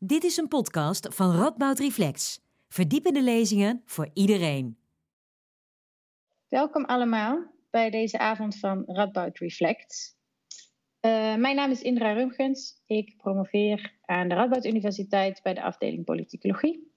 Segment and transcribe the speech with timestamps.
[0.00, 2.40] Dit is een podcast van Radboud Reflex.
[2.68, 4.78] Verdiepende lezingen voor iedereen.
[6.48, 10.16] Welkom allemaal bij deze avond van Radboud Reflects.
[11.00, 12.82] Uh, mijn naam is Indra Rumgens.
[12.86, 16.92] Ik promoveer aan de Radboud Universiteit bij de afdeling Politicologie.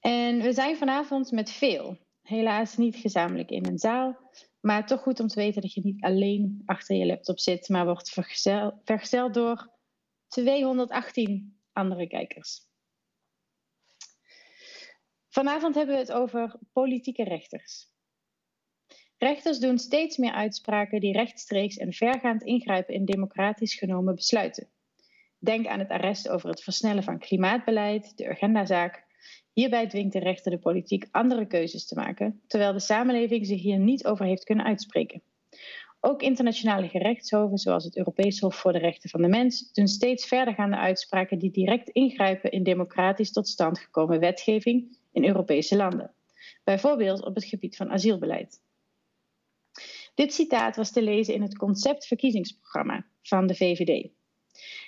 [0.00, 1.98] En we zijn vanavond met veel.
[2.22, 4.16] Helaas niet gezamenlijk in een zaal,
[4.60, 7.84] maar toch goed om te weten dat je niet alleen achter je laptop zit, maar
[7.84, 8.10] wordt
[8.84, 9.70] vergezeld door
[10.28, 12.66] 218 andere kijkers.
[15.28, 17.86] Vanavond hebben we het over politieke rechters.
[19.18, 24.68] Rechters doen steeds meer uitspraken die rechtstreeks en vergaand ingrijpen in democratisch genomen besluiten.
[25.38, 29.06] Denk aan het arrest over het versnellen van klimaatbeleid, de agendazaak.
[29.52, 33.78] Hierbij dwingt de rechter de politiek andere keuzes te maken, terwijl de samenleving zich hier
[33.78, 35.22] niet over heeft kunnen uitspreken.
[36.00, 40.26] Ook internationale gerechtshoven, zoals het Europees Hof voor de Rechten van de Mens, doen steeds
[40.26, 46.14] verdergaande uitspraken die direct ingrijpen in democratisch tot stand gekomen wetgeving in Europese landen,
[46.64, 48.60] bijvoorbeeld op het gebied van asielbeleid.
[50.14, 54.08] Dit citaat was te lezen in het conceptverkiezingsprogramma van de VVD.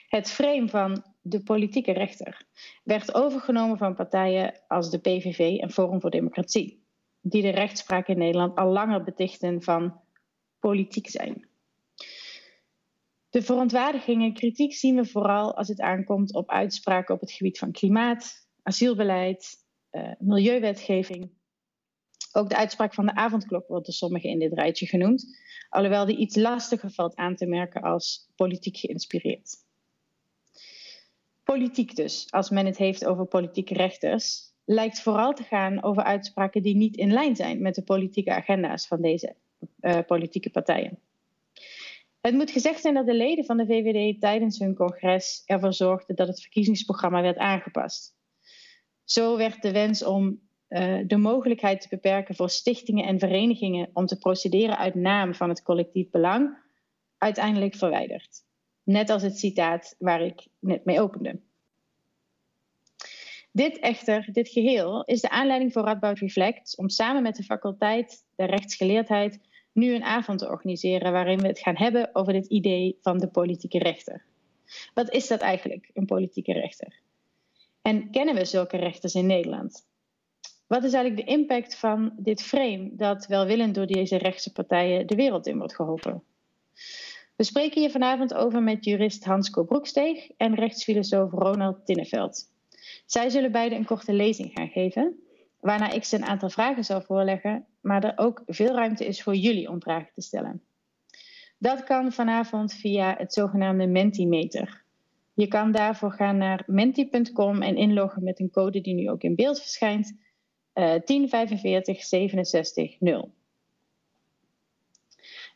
[0.08, 2.44] Het frame van de politieke rechter
[2.84, 6.82] werd overgenomen van partijen als de PVV en Forum voor Democratie,
[7.20, 10.00] die de rechtspraak in Nederland al langer betichten van
[10.61, 11.48] politiek zijn.
[13.30, 17.58] De verontwaardiging en kritiek zien we vooral als het aankomt op uitspraken op het gebied
[17.58, 19.56] van klimaat, asielbeleid,
[19.92, 21.31] uh, milieuwetgeving.
[22.33, 25.38] Ook de uitspraak van de avondklok wordt door sommigen in dit rijtje genoemd,
[25.69, 29.56] alhoewel die iets lastiger valt aan te merken als politiek geïnspireerd.
[31.44, 36.62] Politiek dus, als men het heeft over politieke rechters, lijkt vooral te gaan over uitspraken
[36.62, 39.36] die niet in lijn zijn met de politieke agenda's van deze
[39.80, 40.98] uh, politieke partijen.
[42.20, 46.16] Het moet gezegd zijn dat de leden van de VVD tijdens hun congres ervoor zorgden
[46.16, 48.14] dat het verkiezingsprogramma werd aangepast.
[49.05, 54.06] Zo werd de wens om uh, de mogelijkheid te beperken voor stichtingen en verenigingen om
[54.06, 56.59] te procederen uit naam van het collectief belang
[57.19, 58.44] uiteindelijk verwijderd.
[58.82, 61.41] Net als het citaat waar ik net mee opende.
[63.53, 68.25] Dit echter, dit geheel, is de aanleiding voor Radboud Reflect om samen met de faculteit
[68.37, 69.41] der rechtsgeleerdheid
[69.72, 73.28] nu een avond te organiseren waarin we het gaan hebben over dit idee van de
[73.28, 74.25] politieke rechter.
[74.94, 77.00] Wat is dat eigenlijk, een politieke rechter?
[77.82, 79.88] En kennen we zulke rechters in Nederland?
[80.66, 85.14] Wat is eigenlijk de impact van dit frame dat welwillend door deze rechtse partijen de
[85.14, 86.22] wereld in wordt geholpen?
[87.37, 92.50] We spreken hier vanavond over met jurist Hansko Broeksteeg en rechtsfilosoof Ronald Tinneveld.
[93.06, 95.29] Zij zullen beide een korte lezing gaan geven
[95.60, 99.34] waarna ik ze een aantal vragen zal voorleggen, maar er ook veel ruimte is voor
[99.34, 100.62] jullie om vragen te stellen.
[101.59, 104.84] Dat kan vanavond via het zogenaamde Mentimeter.
[105.34, 109.34] Je kan daarvoor gaan naar menti.com en inloggen met een code die nu ook in
[109.34, 110.06] beeld verschijnt:
[110.75, 113.32] uh, 1045 67 0.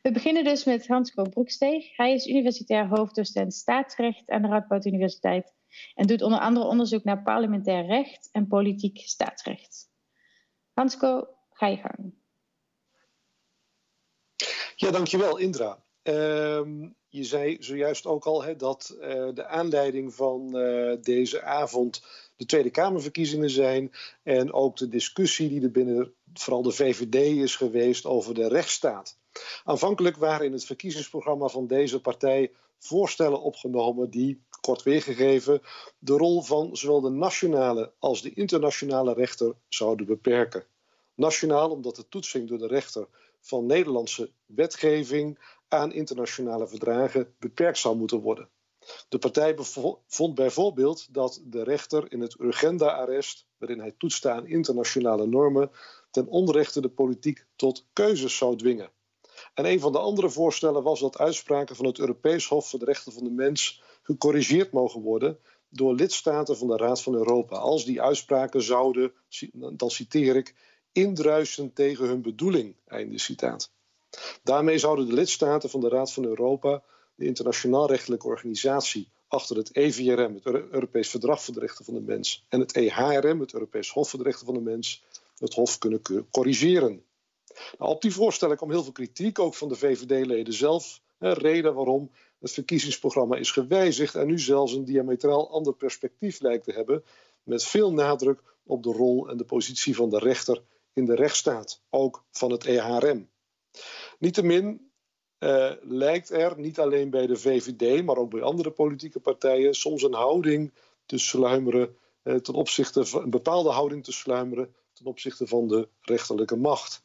[0.02, 1.96] We beginnen dus met Hansko Broeksteeg.
[1.96, 5.52] Hij is universitair hoofddocent staatsrecht aan de Radboud Universiteit
[5.94, 9.92] en doet onder andere onderzoek naar parlementair recht en politiek staatsrecht.
[10.74, 12.14] Hansko, ga je gang.
[14.76, 15.84] Ja, dankjewel Indra.
[16.02, 16.60] Uh,
[17.08, 22.02] je zei zojuist ook al dat uh, de aanleiding van uh, deze avond
[22.36, 23.92] de Tweede Kamerverkiezingen zijn.
[24.22, 29.18] En ook de discussie die er binnen vooral de VVD is geweest over de rechtsstaat.
[29.64, 35.62] Aanvankelijk waren in het verkiezingsprogramma van deze partij voorstellen opgenomen die, kort weergegeven,
[35.98, 40.66] de rol van zowel de nationale als de internationale rechter zouden beperken.
[41.14, 43.08] Nationaal omdat de toetsing door de rechter
[43.40, 45.38] van Nederlandse wetgeving
[45.68, 48.48] aan internationale verdragen beperkt zou moeten worden.
[49.08, 49.56] De partij
[50.06, 55.70] vond bijvoorbeeld dat de rechter in het Urgenda-arrest, waarin hij toetste aan internationale normen,
[56.10, 58.90] ten onrechte de politiek tot keuzes zou dwingen.
[59.54, 62.84] En een van de andere voorstellen was dat uitspraken van het Europees Hof voor de
[62.84, 65.38] Rechten van de Mens gecorrigeerd mogen worden
[65.68, 67.56] door lidstaten van de Raad van Europa.
[67.56, 69.12] Als die uitspraken zouden,
[69.52, 70.54] dan citeer ik,
[70.92, 72.74] indruisen tegen hun bedoeling.
[72.86, 73.72] Einde citaat.
[74.42, 76.82] Daarmee zouden de lidstaten van de Raad van Europa,
[77.14, 82.00] de internationaal rechtelijke organisatie achter het EVRM, het Europees Verdrag voor de Rechten van de
[82.00, 85.04] Mens, en het EHRM, het Europees Hof voor de Rechten van de Mens,
[85.38, 87.04] het Hof kunnen corrigeren.
[87.78, 91.02] Nou, op die voorstelling kwam heel veel kritiek, ook van de VVD-leden zelf.
[91.18, 92.10] Reden waarom
[92.44, 97.04] het verkiezingsprogramma is gewijzigd en nu zelfs een diametraal ander perspectief lijkt te hebben,
[97.42, 100.62] met veel nadruk op de rol en de positie van de rechter
[100.92, 103.28] in de rechtsstaat, ook van het EHRM.
[104.18, 104.90] Niettemin
[105.38, 110.02] uh, lijkt er niet alleen bij de VVD, maar ook bij andere politieke partijen soms
[110.02, 110.72] een houding
[111.06, 116.56] te sluimeren ten opzichte van een bepaalde houding te sluimeren ten opzichte van de rechterlijke
[116.56, 117.04] macht.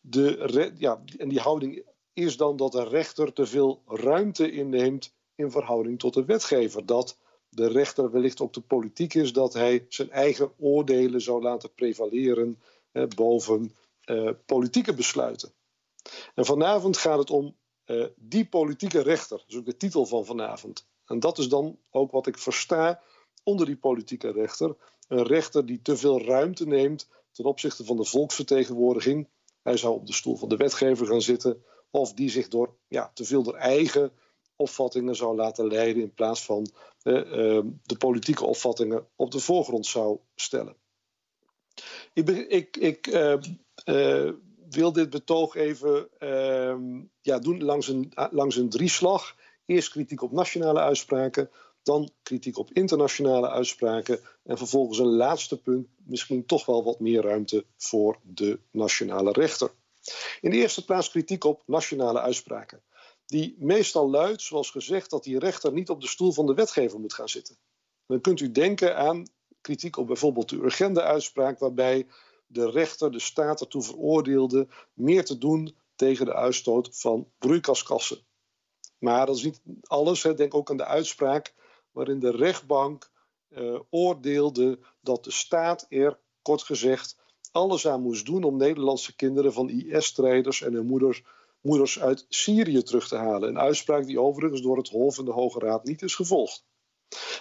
[0.00, 1.84] De, ja, en die houding
[2.18, 6.86] is dan dat de rechter te veel ruimte inneemt in verhouding tot de wetgever.
[6.86, 7.18] Dat
[7.48, 12.58] de rechter wellicht ook de politiek is, dat hij zijn eigen oordelen zou laten prevaleren
[13.14, 15.52] boven eh, politieke besluiten.
[16.34, 19.38] En vanavond gaat het om eh, die politieke rechter.
[19.38, 20.86] Dat is ook de titel van vanavond.
[21.06, 23.02] En dat is dan ook wat ik versta
[23.42, 24.76] onder die politieke rechter.
[25.08, 29.28] Een rechter die te veel ruimte neemt ten opzichte van de volksvertegenwoordiging.
[29.62, 31.62] Hij zou op de stoel van de wetgever gaan zitten.
[31.90, 34.12] Of die zich door ja, te veel door eigen
[34.56, 36.02] opvattingen zou laten leiden.
[36.02, 36.66] In plaats van
[37.02, 37.12] eh,
[37.82, 40.76] de politieke opvattingen op de voorgrond zou stellen.
[42.12, 44.32] Ik, ik, ik uh,
[44.70, 46.76] wil dit betoog even uh,
[47.20, 49.36] ja, doen langs een, langs een drieslag.
[49.66, 51.50] Eerst kritiek op nationale uitspraken,
[51.82, 57.22] dan kritiek op internationale uitspraken en vervolgens een laatste punt, misschien toch wel wat meer
[57.22, 59.70] ruimte voor de nationale rechter.
[60.40, 62.82] In de eerste plaats kritiek op nationale uitspraken,
[63.26, 67.00] die meestal luidt, zoals gezegd, dat die rechter niet op de stoel van de wetgever
[67.00, 67.56] moet gaan zitten.
[68.06, 69.26] Dan kunt u denken aan
[69.60, 72.06] kritiek op bijvoorbeeld de urgente uitspraak, waarbij
[72.46, 78.26] de rechter de staat ertoe veroordeelde meer te doen tegen de uitstoot van broeikasgassen.
[78.98, 80.22] Maar dat is niet alles.
[80.22, 80.34] Hè.
[80.34, 81.54] Denk ook aan de uitspraak
[81.90, 83.10] waarin de rechtbank
[83.48, 87.16] uh, oordeelde dat de staat er, kort gezegd,
[87.58, 91.22] alles aan moest doen om Nederlandse kinderen van IS-strijders en hun moeders,
[91.60, 93.48] moeders uit Syrië terug te halen.
[93.48, 96.66] Een uitspraak die overigens door het Hof en de Hoge Raad niet is gevolgd.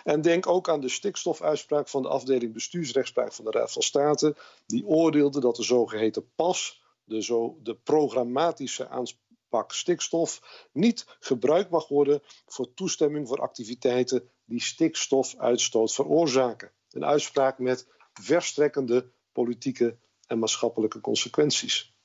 [0.03, 4.35] En denk ook aan de stikstofuitspraak van de afdeling bestuursrechtspraak van de Raad van State.
[4.65, 11.87] Die oordeelde dat de zogeheten PAS, de, zo, de programmatische aanpak stikstof, niet gebruikt mag
[11.87, 16.71] worden voor toestemming voor activiteiten die stikstofuitstoot veroorzaken.
[16.91, 19.97] Een uitspraak met verstrekkende politieke
[20.27, 21.95] en maatschappelijke consequenties.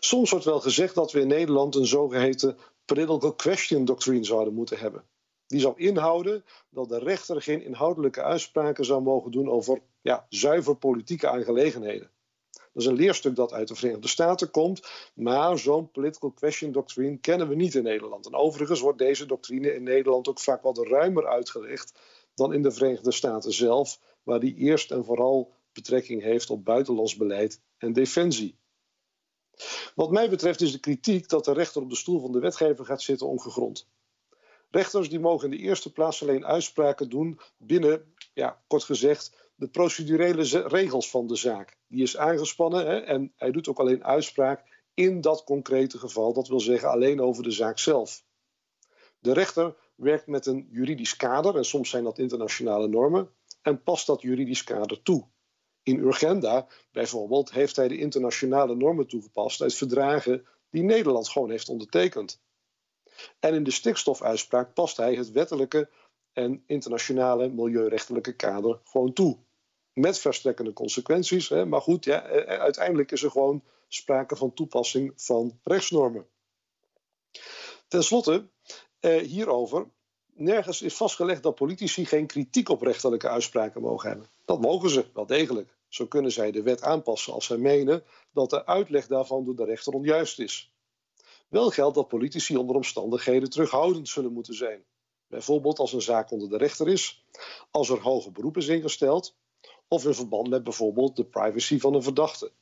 [0.00, 4.78] Soms wordt wel gezegd dat we in Nederland een zogeheten political question doctrine zouden moeten
[4.78, 5.04] hebben.
[5.46, 10.76] Die zou inhouden dat de rechter geen inhoudelijke uitspraken zou mogen doen over ja, zuiver
[10.76, 12.10] politieke aangelegenheden.
[12.50, 17.16] Dat is een leerstuk dat uit de Verenigde Staten komt, maar zo'n political question doctrine
[17.16, 18.26] kennen we niet in Nederland.
[18.26, 21.98] En overigens wordt deze doctrine in Nederland ook vaak wat ruimer uitgelegd
[22.34, 27.16] dan in de Verenigde Staten zelf, waar die eerst en vooral betrekking heeft op buitenlands
[27.16, 28.58] beleid en defensie.
[29.94, 32.84] Wat mij betreft is de kritiek dat de rechter op de stoel van de wetgever
[32.84, 33.88] gaat zitten ongegrond.
[34.70, 39.68] Rechters die mogen in de eerste plaats alleen uitspraken doen binnen, ja, kort gezegd, de
[39.68, 41.78] procedurele regels van de zaak.
[41.88, 46.32] Die is aangespannen hè, en hij doet ook alleen uitspraak in dat concrete geval.
[46.32, 48.24] Dat wil zeggen alleen over de zaak zelf.
[49.18, 53.30] De rechter werkt met een juridisch kader, en soms zijn dat internationale normen,
[53.62, 55.28] en past dat juridisch kader toe.
[55.82, 61.68] In Urgenda bijvoorbeeld heeft hij de internationale normen toegepast uit verdragen die Nederland gewoon heeft
[61.68, 62.40] ondertekend.
[63.38, 65.88] En in de stikstofuitspraak past hij het wettelijke
[66.32, 69.38] en internationale milieurechtelijke kader gewoon toe.
[69.92, 74.54] Met verstrekkende consequenties, hè, maar goed, ja, eh, eh, uiteindelijk is er gewoon sprake van
[74.54, 76.26] toepassing van rechtsnormen.
[77.88, 78.48] Ten slotte,
[79.00, 79.90] eh, hierover,
[80.34, 84.26] nergens is vastgelegd dat politici geen kritiek op rechterlijke uitspraken mogen hebben.
[84.44, 85.76] Dat mogen ze, wel degelijk.
[85.88, 89.64] Zo kunnen zij de wet aanpassen als zij menen dat de uitleg daarvan door de
[89.64, 90.72] rechter onjuist is.
[91.48, 94.84] Wel geldt dat politici onder omstandigheden terughoudend zullen moeten zijn.
[95.26, 97.24] Bijvoorbeeld als een zaak onder de rechter is,
[97.70, 99.36] als er hoge beroep is ingesteld
[99.88, 102.52] of in verband met bijvoorbeeld de privacy van een verdachte.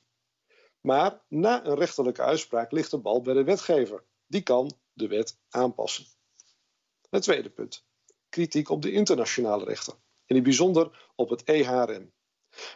[0.81, 4.05] Maar na een rechterlijke uitspraak ligt de bal bij de wetgever.
[4.27, 6.05] Die kan de wet aanpassen.
[7.11, 7.85] Het tweede punt.
[8.29, 9.95] Kritiek op de internationale rechter.
[10.27, 12.13] In het bijzonder op het EHRM.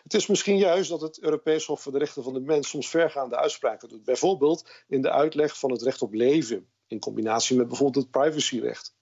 [0.02, 2.88] Het is misschien juist dat het Europees Hof voor de Rechten van de Mens soms
[2.88, 4.04] vergaande uitspraken doet.
[4.04, 8.94] Bijvoorbeeld in de uitleg van het recht op leven, in combinatie met bijvoorbeeld het privacyrecht.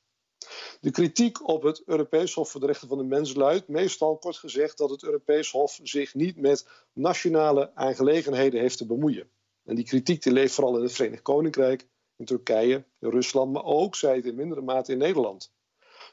[0.80, 4.36] De kritiek op het Europees Hof voor de Rechten van de Mens luidt meestal kort
[4.36, 9.30] gezegd dat het Europees Hof zich niet met nationale aangelegenheden heeft te bemoeien.
[9.64, 11.86] En die kritiek leeft vooral in het Verenigd Koninkrijk,
[12.22, 15.52] in Turkije, Rusland, maar ook, zei het in mindere mate, in Nederland.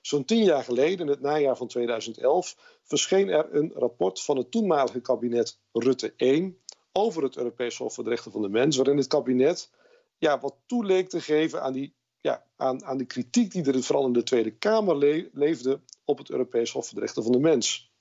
[0.02, 4.52] Zo'n tien jaar geleden, in het najaar van 2011, verscheen er een rapport van het
[4.52, 6.58] toenmalige kabinet Rutte 1
[6.92, 9.70] over het Europees Hof voor de Rechten van de Mens, waarin het kabinet
[10.18, 14.06] ja, wat toeleek te geven aan, die, ja, aan, aan de kritiek die er vooral
[14.06, 14.98] in de Tweede Kamer
[15.34, 17.92] leefde op het Europees Hof voor de Rechten van de Mens.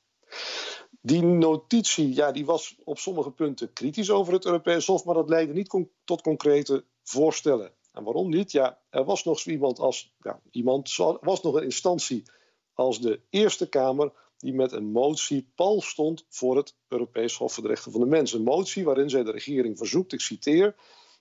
[1.01, 5.29] Die notitie ja, die was op sommige punten kritisch over het Europees Hof, maar dat
[5.29, 7.73] leidde niet tot concrete voorstellen.
[7.93, 8.53] En waarom niet?
[8.53, 12.23] Ja, er was nog iemand als ja, iemand, was nog een instantie
[12.75, 17.63] als de Eerste Kamer die met een motie pal stond voor het Europees Hof voor
[17.63, 18.33] de Rechten van de Mens.
[18.33, 20.75] Een motie waarin zij de regering verzoekt, ik citeer,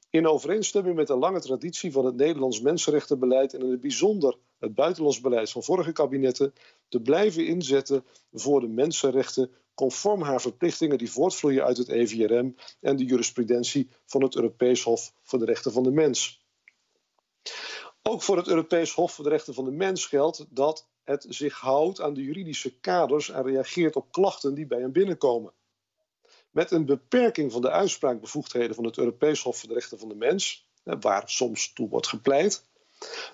[0.09, 4.73] in overeenstemming met de lange traditie van het Nederlands mensenrechtenbeleid en in het bijzonder het
[4.73, 6.53] buitenlands beleid van vorige kabinetten,
[6.87, 12.95] te blijven inzetten voor de mensenrechten conform haar verplichtingen die voortvloeien uit het EVRM en
[12.95, 16.45] de jurisprudentie van het Europees Hof voor de Rechten van de Mens.
[18.03, 21.59] Ook voor het Europees Hof voor de Rechten van de Mens geldt dat het zich
[21.59, 25.53] houdt aan de juridische kaders en reageert op klachten die bij hem binnenkomen.
[26.51, 30.15] Met een beperking van de uitspraakbevoegdheden van het Europees Hof voor de Rechten van de
[30.15, 32.65] Mens, waar soms toe wordt gepleit,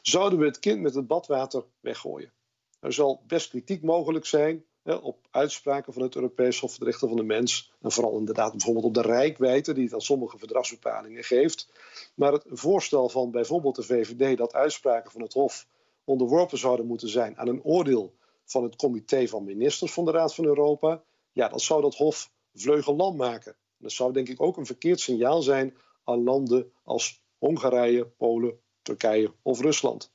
[0.01, 2.33] zouden we het kind met het badwater weggooien.
[2.79, 7.07] Er zal best kritiek mogelijk zijn op uitspraken van het Europees Hof voor de Rechten
[7.07, 7.71] van de Mens.
[7.81, 11.69] En vooral inderdaad bijvoorbeeld op de rijkwijde die het aan sommige verdragsbepalingen geeft.
[12.15, 15.67] Maar het voorstel van bijvoorbeeld de VVD dat uitspraken van het Hof
[16.03, 18.13] onderworpen zouden moeten zijn aan een oordeel
[18.45, 21.03] van het Comité van Ministers van de Raad van Europa.
[21.31, 23.51] Ja, dat zou dat Hof vleugellam maken.
[23.51, 28.59] En dat zou denk ik ook een verkeerd signaal zijn aan landen als Hongarije, Polen,
[28.81, 30.11] Turkije of Rusland.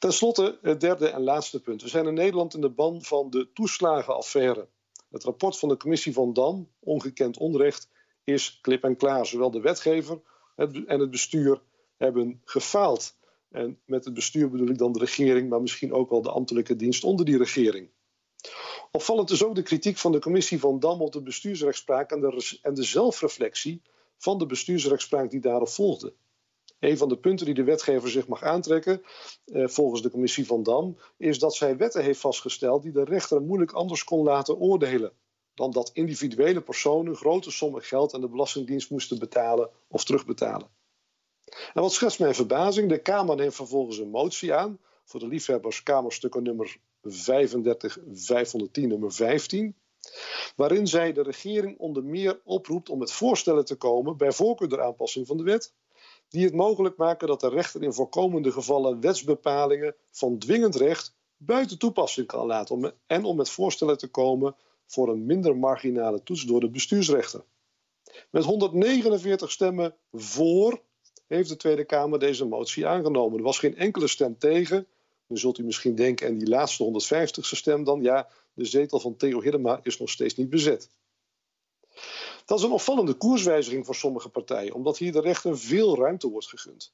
[0.00, 1.82] Ten slotte het derde en laatste punt.
[1.82, 4.68] We zijn in Nederland in de ban van de toeslagenaffaire.
[5.10, 7.88] Het rapport van de commissie van Dam, Ongekend Onrecht,
[8.24, 9.26] is klip en klaar.
[9.26, 10.20] Zowel de wetgever
[10.56, 11.62] en het bestuur
[11.96, 13.16] hebben gefaald.
[13.50, 16.76] En met het bestuur bedoel ik dan de regering, maar misschien ook wel de ambtelijke
[16.76, 17.90] dienst onder die regering.
[18.90, 22.58] Opvallend is ook de kritiek van de commissie van Dam op de bestuursrechtspraak en de,
[22.62, 23.82] en de zelfreflectie
[24.18, 26.14] van de bestuursrechtspraak die daarop volgde.
[26.80, 29.02] Een van de punten die de wetgever zich mag aantrekken,
[29.44, 33.42] eh, volgens de commissie van Dam, is dat zij wetten heeft vastgesteld die de rechter
[33.42, 35.12] moeilijk anders kon laten oordelen
[35.54, 40.68] dan dat individuele personen grote sommen geld aan de Belastingdienst moesten betalen of terugbetalen.
[41.74, 42.88] En wat schetst mijn verbazing?
[42.88, 49.12] De Kamer neemt vervolgens een motie aan voor de liefhebbers Kamerstukken nummer 35 510 nummer
[49.12, 49.76] 15
[50.56, 54.82] waarin zij de regering onder meer oproept om met voorstellen te komen, bij voorkeur door
[54.82, 55.74] aanpassing van de wet,
[56.30, 61.78] die het mogelijk maken dat de rechter in voorkomende gevallen wetsbepalingen van dwingend recht buiten
[61.78, 64.56] toepassing kan laten en om met voorstellen te komen
[64.86, 67.44] voor een minder marginale toets door de bestuursrechter.
[68.30, 70.82] Met 149 stemmen voor
[71.26, 73.38] heeft de Tweede Kamer deze motie aangenomen.
[73.38, 74.86] Er was geen enkele stem tegen.
[75.26, 79.16] Nu zult u misschien denken, en die laatste 150ste stem dan, ja, de zetel van
[79.16, 80.90] Theo Hiddema is nog steeds niet bezet.
[82.50, 86.48] Dat is een opvallende koerswijziging voor sommige partijen, omdat hier de rechter veel ruimte wordt
[86.48, 86.92] gegund.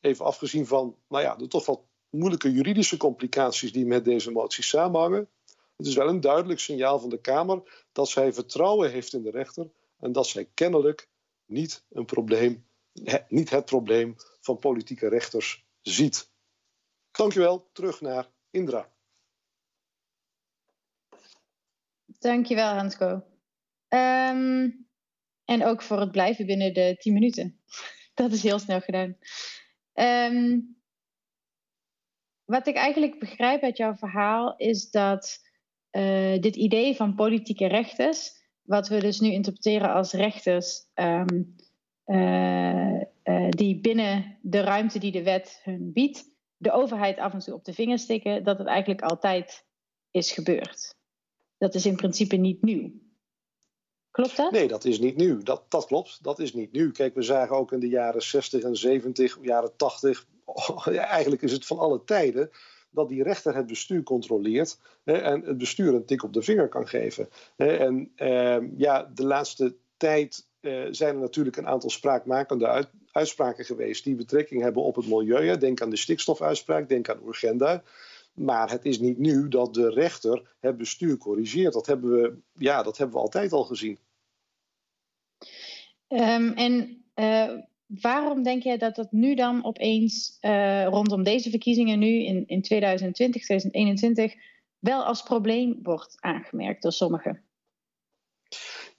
[0.00, 1.80] Even afgezien van nou ja, de toch wat
[2.10, 5.28] moeilijke juridische complicaties die met deze motie samenhangen.
[5.76, 9.30] Het is wel een duidelijk signaal van de Kamer dat zij vertrouwen heeft in de
[9.30, 11.08] rechter en dat zij kennelijk
[11.46, 12.66] niet, een probleem,
[13.28, 16.30] niet het probleem van politieke rechters ziet.
[17.10, 18.90] Dankjewel, terug naar Indra.
[22.06, 23.22] Dankjewel, Hansko.
[23.88, 24.88] Um,
[25.50, 27.60] en ook voor het blijven binnen de 10 minuten.
[28.14, 29.16] Dat is heel snel gedaan.
[30.32, 30.76] Um,
[32.44, 35.38] wat ik eigenlijk begrijp uit jouw verhaal is dat
[35.90, 38.30] uh, dit idee van politieke rechters,
[38.62, 41.56] wat we dus nu interpreteren als rechters um,
[42.06, 46.24] uh, uh, die binnen de ruimte die de wet hun biedt,
[46.56, 49.66] de overheid af en toe op de vinger stikken, dat het eigenlijk altijd
[50.10, 50.94] is gebeurd.
[51.58, 53.09] Dat is in principe niet nieuw.
[54.10, 54.52] Klopt dat?
[54.52, 55.42] Nee, dat is niet nieuw.
[55.42, 56.92] Dat, dat klopt, dat is niet nieuw.
[56.92, 61.42] Kijk, we zagen ook in de jaren 60 en 70, jaren 80, oh, ja, eigenlijk
[61.42, 62.50] is het van alle tijden
[62.90, 66.68] dat die rechter het bestuur controleert hè, en het bestuur een tik op de vinger
[66.68, 67.28] kan geven.
[67.56, 73.64] En eh, ja, de laatste tijd uh, zijn er natuurlijk een aantal spraakmakende uit, uitspraken
[73.64, 75.58] geweest die betrekking hebben op het milieu.
[75.58, 77.82] Denk aan de stikstofuitspraak, denk aan Urgenda.
[78.40, 81.72] Maar het is niet nieuw dat de rechter het bestuur corrigeert.
[81.72, 83.98] Dat hebben we, ja, dat hebben we altijd al gezien.
[86.08, 87.50] Um, en uh,
[87.86, 92.62] waarom denk jij dat dat nu dan opeens uh, rondom deze verkiezingen nu in, in
[92.62, 94.34] 2020, 2021
[94.78, 97.44] wel als probleem wordt aangemerkt door sommigen?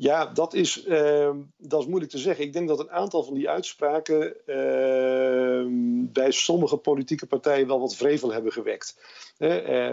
[0.02, 2.46] Ja, dat is, uh, dat is moeilijk te zeggen.
[2.46, 5.66] Ik denk dat een aantal van die uitspraken uh,
[6.12, 8.98] bij sommige politieke partijen wel wat vrevel hebben gewekt.
[9.38, 9.92] Uh,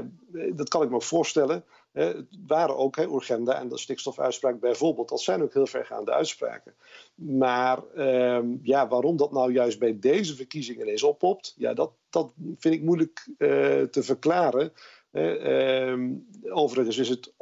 [0.55, 1.65] dat kan ik me voorstellen.
[1.93, 5.09] het waren ook he, Urgenda en de stikstofuitspraak bijvoorbeeld.
[5.09, 6.75] Dat zijn ook heel vergaande uitspraken.
[7.15, 12.33] Maar ehm, ja, waarom dat nou juist bij deze verkiezingen ineens oppopt, ja, dat, dat
[12.59, 13.49] vind ik moeilijk eh,
[13.83, 14.73] te verklaren.
[15.12, 17.33] Ehm, overigens is het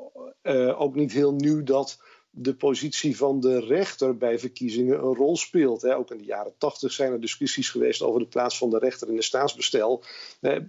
[0.77, 1.99] ook niet heel nieuw dat
[2.39, 5.87] de positie van de rechter bij verkiezingen een rol speelt.
[5.87, 9.09] Ook in de jaren tachtig zijn er discussies geweest over de plaats van de rechter
[9.09, 10.03] in de staatsbestel.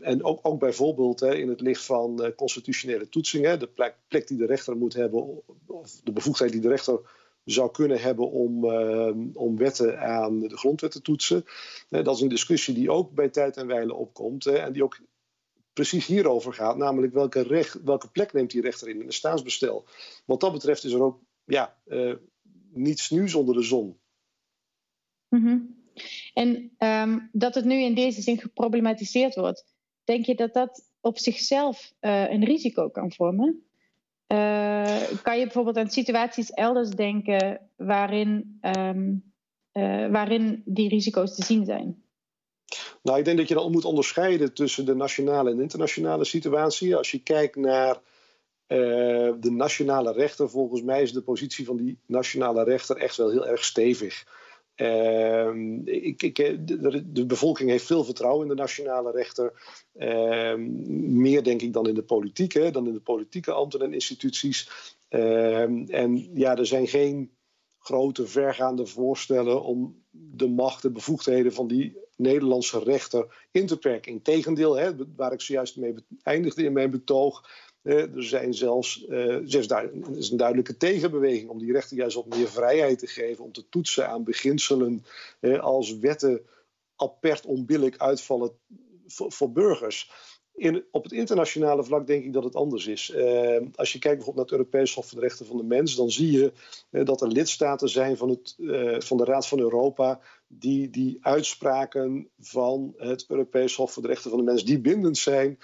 [0.01, 4.45] En ook, ook bijvoorbeeld in het licht van eh, constitutionele toetsingen, de plek, die de
[4.45, 6.99] rechter moet hebben, of de bevoegdheid die de rechter
[7.43, 11.45] zou kunnen hebben om, uh, om wetten aan de grondwet te toetsen.
[11.89, 14.99] Dat is een discussie die ook bij tijd en wijle opkomt en die ook
[15.73, 19.85] precies hierover gaat, namelijk welke, recht, welke plek neemt die rechter in in het staatsbestel.
[20.25, 22.13] Wat dat betreft is er ook ja, uh,
[22.73, 23.99] niets nieuws onder de zon.
[25.29, 25.75] Mm
[26.33, 29.65] En um, dat het nu in deze zin geproblematiseerd wordt,
[30.03, 33.61] denk je dat dat op zichzelf uh, een risico kan vormen?
[34.27, 39.33] Uh, kan je bijvoorbeeld aan situaties elders denken waarin, um,
[40.11, 42.03] waarin die risico's te zien zijn?
[43.03, 46.95] Nou, ik denk dat je dan moet onderscheiden tussen de nationale en internationale situatie.
[46.95, 48.01] Als je kijkt naar
[48.67, 53.31] uh, de nationale rechter, volgens mij is de positie van die nationale rechter echt wel
[53.31, 54.25] heel erg stevig.
[54.75, 55.51] Uh,
[55.85, 56.35] ik, ik,
[56.67, 59.53] de, de, bevolking heeft veel vertrouwen in de nationale rechter.
[59.95, 60.55] Uh,
[60.97, 64.69] meer denk ik dan in de politiek, hè, dan in de politieke ambten en instituties.
[65.09, 67.31] Ehm, en ja, er zijn geen
[67.77, 74.11] grote vergaande voorstellen om de macht, de bevoegdheden van die Nederlandse rechter in te perken.
[74.11, 75.93] Integendeel, hè, waar ik zojuist mee
[76.23, 77.49] eindigde in mijn betoog.
[77.87, 79.43] Er zijn zelfs, er
[80.17, 83.43] is een duidelijke tegenbeweging om die rechter juist wat meer vrijheid te geven.
[83.43, 85.03] Om te toetsen aan beginselen
[85.59, 86.41] als wetten
[86.95, 88.51] apert onbillijk uitvallen
[89.07, 90.11] voor, burgers.
[90.53, 93.11] In, op het internationale vlak denk ik dat het anders is.
[93.15, 95.95] Uh, als je kijkt bijvoorbeeld naar het Europees Hof voor de Rechten van de Mens,
[95.95, 96.51] dan zie je
[97.03, 102.29] dat er lidstaten zijn van, het, uh, van de Raad van Europa die die uitspraken
[102.39, 105.59] van het Europees Hof voor de Rechten van de Mens, die bindend zijn,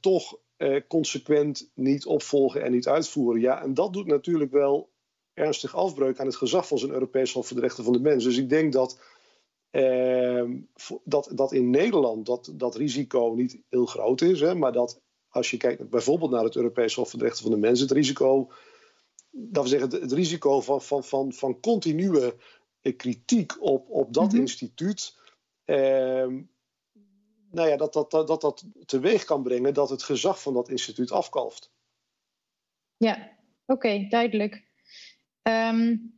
[0.00, 0.38] toch
[0.88, 3.40] consequent niet opvolgen en niet uitvoeren.
[3.40, 4.90] Ja, en dat doet natuurlijk wel
[5.34, 8.24] ernstig afbreuk aan het gezag van zo'n Europees Hof voor de Rechten van de Mens.
[8.24, 8.98] Dus ik denk dat
[9.70, 10.60] Ehm,
[11.04, 14.40] dat, dat in Nederland dat, dat risico niet heel groot is.
[14.40, 17.52] Hè, maar dat als je kijkt bijvoorbeeld naar het Europees Hof voor de Rechten van
[17.52, 18.50] de Mens, het risico,
[19.30, 22.34] dat we zeggen, het, risico van, van, van, van continue
[22.80, 24.40] eh, kritiek op, op dat mhm.
[24.40, 25.16] instituut.
[25.66, 26.26] Uh,
[27.50, 30.68] nou ja, dat dat, dat, dat dat teweeg kan brengen dat het gezag van dat
[30.68, 31.70] instituut afkalft.
[32.96, 33.30] Ja,
[33.66, 34.66] oké, duidelijk.
[35.42, 36.16] Um,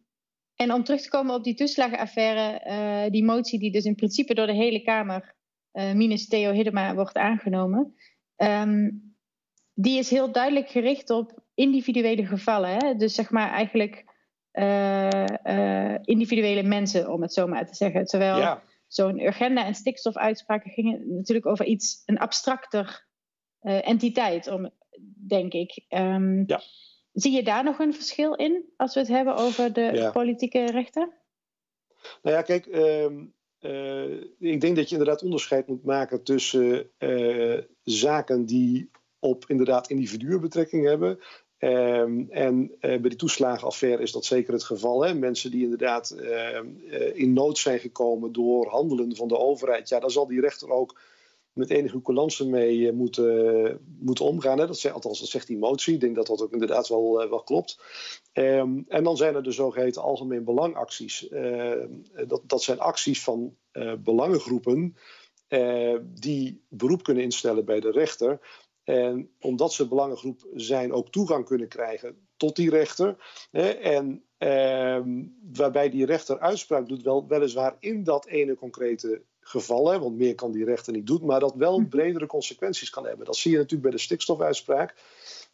[0.55, 4.35] en om terug te komen op die toeslagenaffaire, uh, die motie die dus in principe
[4.35, 5.35] door de hele Kamer,
[5.73, 7.95] uh, minus Theo Hiddema, wordt aangenomen,
[8.37, 9.15] um,
[9.75, 12.71] die is heel duidelijk gericht op individuele gevallen.
[12.71, 12.95] Hè?
[12.95, 14.05] Dus zeg maar eigenlijk
[14.53, 18.05] uh, individuele mensen, om het zo maar te zeggen.
[18.05, 18.63] Terwijl ja.
[18.93, 23.09] Zo'n agenda en stikstofuitspraken gingen natuurlijk over iets, een abstracter
[23.61, 24.71] entiteit, om,
[25.29, 25.85] denk ik.
[25.89, 26.61] Um, ja.
[27.13, 31.13] Zie je daar nog een verschil in als we het hebben over de politieke rechten?
[32.23, 33.11] Nou ja, kijk, uh,
[33.61, 39.91] uh, ik denk dat je inderdaad onderscheid moet maken tussen uh, zaken die op inderdaad
[39.91, 41.19] individuen betrekking hebben.
[41.61, 45.05] Um, en uh, bij die toeslagenaffaire is dat zeker het geval.
[45.05, 45.15] Hè?
[45.15, 46.67] Mensen die inderdaad ehm,
[47.15, 49.89] in nood zijn gekomen door handelen van de overheid.
[49.89, 51.01] Ja, daar zal die rechter ook
[51.53, 54.59] met enige coulance mee eh, moeten, moeten omgaan.
[54.59, 54.67] Hè.
[54.67, 55.95] Dat althans, dat zegt die motie.
[55.95, 57.79] Ik denk dat dat ook inderdaad wel, eh, wel klopt.
[58.33, 61.29] Um, en dan zijn er de zogeheten algemeen belangacties.
[62.27, 63.57] Dat, dat zijn acties van
[63.99, 64.97] belangengroepen
[66.03, 68.41] die beroep kunnen instellen bij de rechter.
[68.85, 73.17] En omdat ze belangengroep zijn, ook toegang kunnen krijgen tot die rechter.
[73.81, 80.17] En ehm, waarbij die rechter uitspraak doet, wel, weliswaar in dat ene concrete gevallen, want
[80.17, 81.89] meer kan die rechter niet doen, maar dat wel mhm.
[81.89, 83.27] bredere consequenties kan hebben.
[83.27, 84.95] Dat zie je natuurlijk bij de stikstofuitspraak.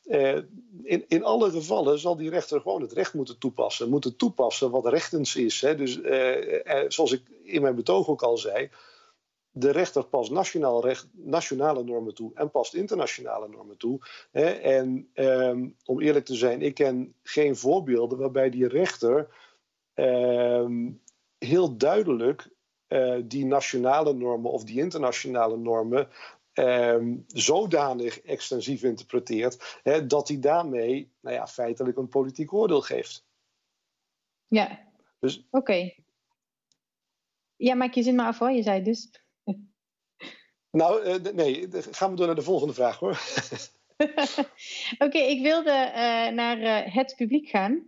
[0.05, 0.37] Uh,
[0.83, 3.89] in, in alle gevallen zal die rechter gewoon het recht moeten toepassen.
[3.89, 5.61] Moeten toepassen wat rechtens is.
[5.61, 5.75] Hè.
[5.75, 8.71] Dus uh, zoals ik in mijn betoog ook al zei.
[9.59, 13.99] De rechter past nationaal recht, nationale normen toe en past internationale normen toe.
[14.31, 14.45] Hè.
[14.51, 19.29] En um, om eerlijk te zijn, ik ken geen voorbeelden waarbij die rechter
[19.95, 21.03] um,
[21.39, 22.51] heel duidelijk
[22.89, 26.09] uh, die nationale normen of die internationale normen
[26.55, 33.27] um, zodanig extensief interpreteert hè, dat hij daarmee nou ja, feitelijk een politiek oordeel geeft.
[34.47, 34.89] Ja,
[35.19, 35.47] dus...
[35.51, 35.95] oké.
[37.57, 39.25] Ja, maak je zin maar af hoor, je zei dus.
[40.77, 43.19] Nou, uh, nee, gaan we door naar de volgende vraag hoor.
[45.07, 47.87] Oké, ik wilde uh, naar uh, het publiek gaan,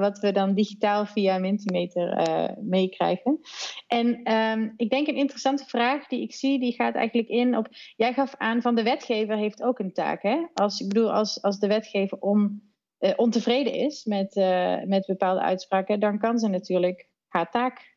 [0.00, 2.26] wat we dan digitaal via Mentimeter
[2.60, 3.40] meekrijgen.
[3.86, 7.68] En um, ik denk een interessante vraag die ik zie, die gaat eigenlijk in op.
[7.96, 10.46] Jij gaf aan van de wetgever heeft ook een taak, hè?
[10.54, 12.18] Als, ik bedoel, als, als de wetgever
[13.16, 14.34] ontevreden is met,
[14.86, 17.96] met bepaalde uitspraken, dan kan ze natuurlijk haar taak,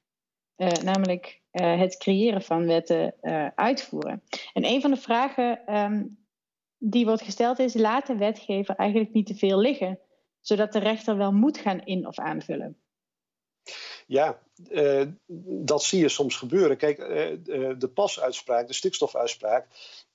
[0.84, 3.16] namelijk het creëren van wetten,
[3.56, 4.24] uitvoeren.
[4.54, 6.04] En een van de vragen ehm,
[6.78, 10.00] die wordt gesteld is: laat de wetgever eigenlijk niet te veel liggen,
[10.42, 12.78] zodat de rechter wel moet gaan in- of aanvullen?
[14.08, 14.40] Ja,
[14.72, 15.02] uh,
[15.48, 16.78] dat zie je soms gebeuren.
[16.78, 17.08] Kijk, uh,
[17.78, 19.68] de pasuitspraak, de stikstofuitspraak,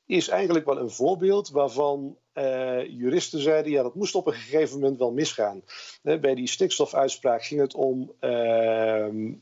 [0.06, 4.78] is eigenlijk wel een voorbeeld waarvan uh, juristen zeiden: ja, dat moest op een gegeven
[4.80, 5.62] moment wel misgaan.
[6.02, 9.32] bij die stikstofuitspraak ging het om ehm,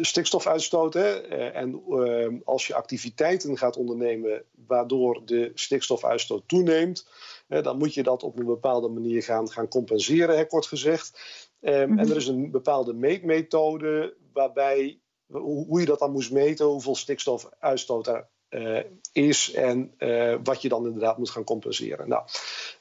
[0.00, 0.94] stikstofuitstoot.
[0.94, 7.06] En ehm, als je activiteiten gaat ondernemen waardoor de stikstofuitstoot toeneemt,
[7.48, 11.20] dan moet je dat op een bepaalde manier gaan, gaan compenseren, kort gezegd.
[11.60, 12.10] Um, En mhm.
[12.10, 15.00] er is een bepaalde meetmethode waarbij
[15.32, 18.80] hoe je dat dan moest meten, hoeveel stikstofuitstoot er uh,
[19.12, 22.08] is en uh, wat je dan inderdaad moet gaan compenseren.
[22.08, 22.22] Nou,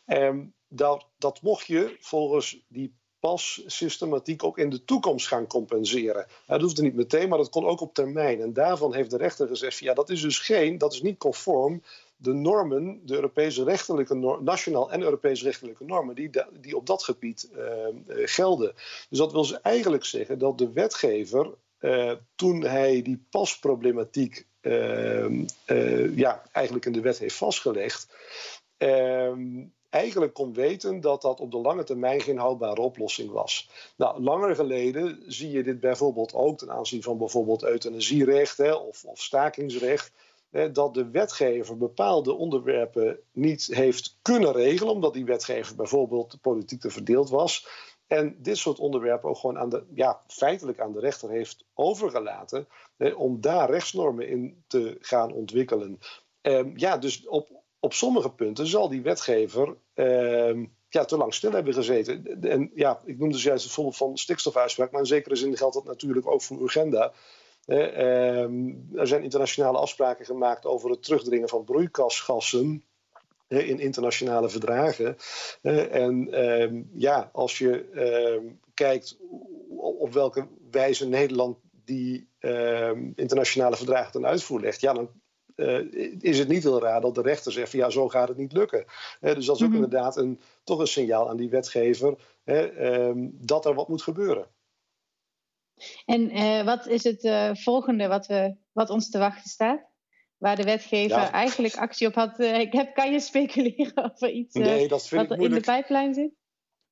[0.05, 6.25] um, dat, dat mocht je volgens die pas systematiek ook in de toekomst gaan compenseren.
[6.47, 8.41] Dat hoefde niet meteen, maar dat kon ook op termijn.
[8.41, 11.81] En daarvan heeft de rechter gezegd: ja, dat is dus geen, dat is niet conform
[12.17, 17.03] de normen, de Europese rechtelijke normen, nationaal en Europese rechtelijke normen, die, die op dat
[17.03, 18.73] gebied uh, gelden.
[19.09, 24.45] Dus dat wil ze eigenlijk zeggen dat de wetgever, uh, toen hij die pasproblematiek
[26.15, 28.07] ja, eigenlijk in de wet heeft vastgelegd,
[28.77, 33.69] ehm, eigenlijk kon weten dat dat op de lange termijn geen houdbare oplossing was.
[33.97, 39.03] Nou, langer geleden zie je dit bijvoorbeeld ook ten aanzien van bijvoorbeeld euthanasierecht hè, of,
[39.03, 40.11] of stakingsrecht
[40.71, 46.89] dat de wetgever bepaalde onderwerpen niet heeft kunnen regelen, omdat die wetgever bijvoorbeeld politiek te
[46.89, 47.67] verdeeld was.
[48.07, 52.67] En dit soort onderwerpen ook gewoon aan de, ja, feitelijk aan de rechter heeft overgelaten
[53.15, 55.99] om daar rechtsnormen in te gaan ontwikkelen.
[56.41, 61.51] Um, ja, dus op, op sommige punten zal die wetgever ehm, ja, te lang stil
[61.51, 62.41] hebben gezeten.
[62.41, 65.75] En ja, ik noemde dus juist het voorbeeld van stikstofuitspraak, maar in zekere zin geldt
[65.75, 67.13] dat natuurlijk ook voor Urgenda.
[67.67, 72.83] Ehm, er zijn internationale afspraken gemaakt over het terugdringen van broeikasgassen
[73.47, 75.17] in internationale verdragen.
[75.61, 79.17] en ehm, ja, als je ehm, kijkt
[79.77, 82.27] op welke wijze Nederland die
[83.15, 85.09] internationale verdragen ten uitvoer legt, ja, dan
[85.55, 88.37] uh, is het niet heel raar dat de rechter zegt van ja, zo gaat het
[88.37, 88.85] niet lukken.
[89.19, 89.83] dus dat is ook mhm.
[89.83, 92.15] inderdaad een, toch een signaal aan die wetgever
[93.31, 94.47] dat er wat moet gebeuren.
[96.05, 99.85] En uh, wat is het uh, volgende wat, we, wat ons te wachten staat?
[100.37, 101.31] Waar de wetgever ja.
[101.31, 102.39] eigenlijk actie op had.
[102.39, 106.31] Uh, ik heb, kan je speculeren over iets nee, wat er in de pijplijn zit?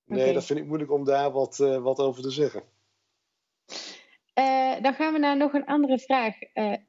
[0.06, 0.34] Nee, okay.
[0.34, 2.64] dat vind ik moeilijk om daar wat, wat over te zeggen.
[4.82, 6.36] dan gaan we naar nog een andere vraag.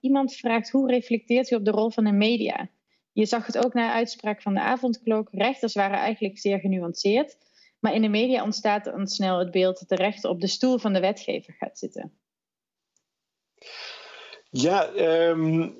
[0.01, 2.69] iemand vraagt hoe reflecteert u op de rol van de media?
[3.13, 5.29] Je zag het ook na uitspraak van de avondklok.
[5.33, 7.37] Rechters waren eigenlijk zeer genuanceerd.
[7.87, 10.79] Maar in de media ontstaat dan snel het beeld dat de rechter op de stoel
[10.79, 12.13] van de wetgever gaat zitten.
[14.51, 14.89] Ja,
[15.29, 15.77] um,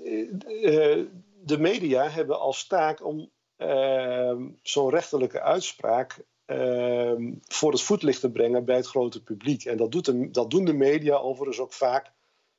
[1.45, 8.31] de media hebben als taak om uh, zo'n rechterlijke uitspraak uh, voor het voetlicht te
[8.31, 9.65] brengen bij het grote publiek.
[9.65, 12.13] En dat, doet de, dat doen de media overigens ook vaak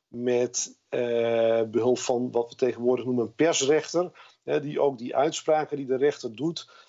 [0.07, 4.11] met uh, behulp van wat we tegenwoordig noemen een persrechter,
[4.43, 6.85] hè, die ook die uitspraken die de rechter doet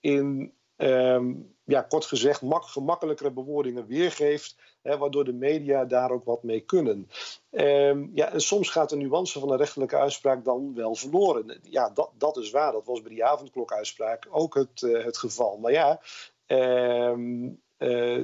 [0.00, 6.24] in um, ja, kort gezegd, mak gemakkelijkere bewoordingen weergeeft, hè, waardoor de media daar ook
[6.24, 7.08] wat mee kunnen.
[7.50, 11.60] Um, ja, en soms gaat de nuance van een rechterlijke uitspraak dan wel verloren.
[11.62, 12.72] Ja, dat, dat is waar.
[12.72, 15.58] Dat was bij die avondklokuitspraak ook het, uh, het geval.
[15.58, 16.00] Maar ja,
[16.46, 18.16] um, uh,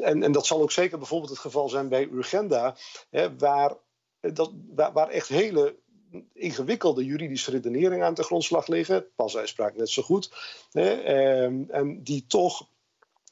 [0.00, 2.76] en, en dat zal ook zeker bijvoorbeeld het geval zijn bij Urgenda,
[3.10, 3.76] hè, waar,
[4.20, 5.76] dat, waar, waar echt hele
[6.32, 9.06] ingewikkelde juridische redenering aan de grondslag liggen.
[9.16, 10.32] Pasuitspraak net zo goed.
[10.70, 12.68] Hè, ehm, en die toch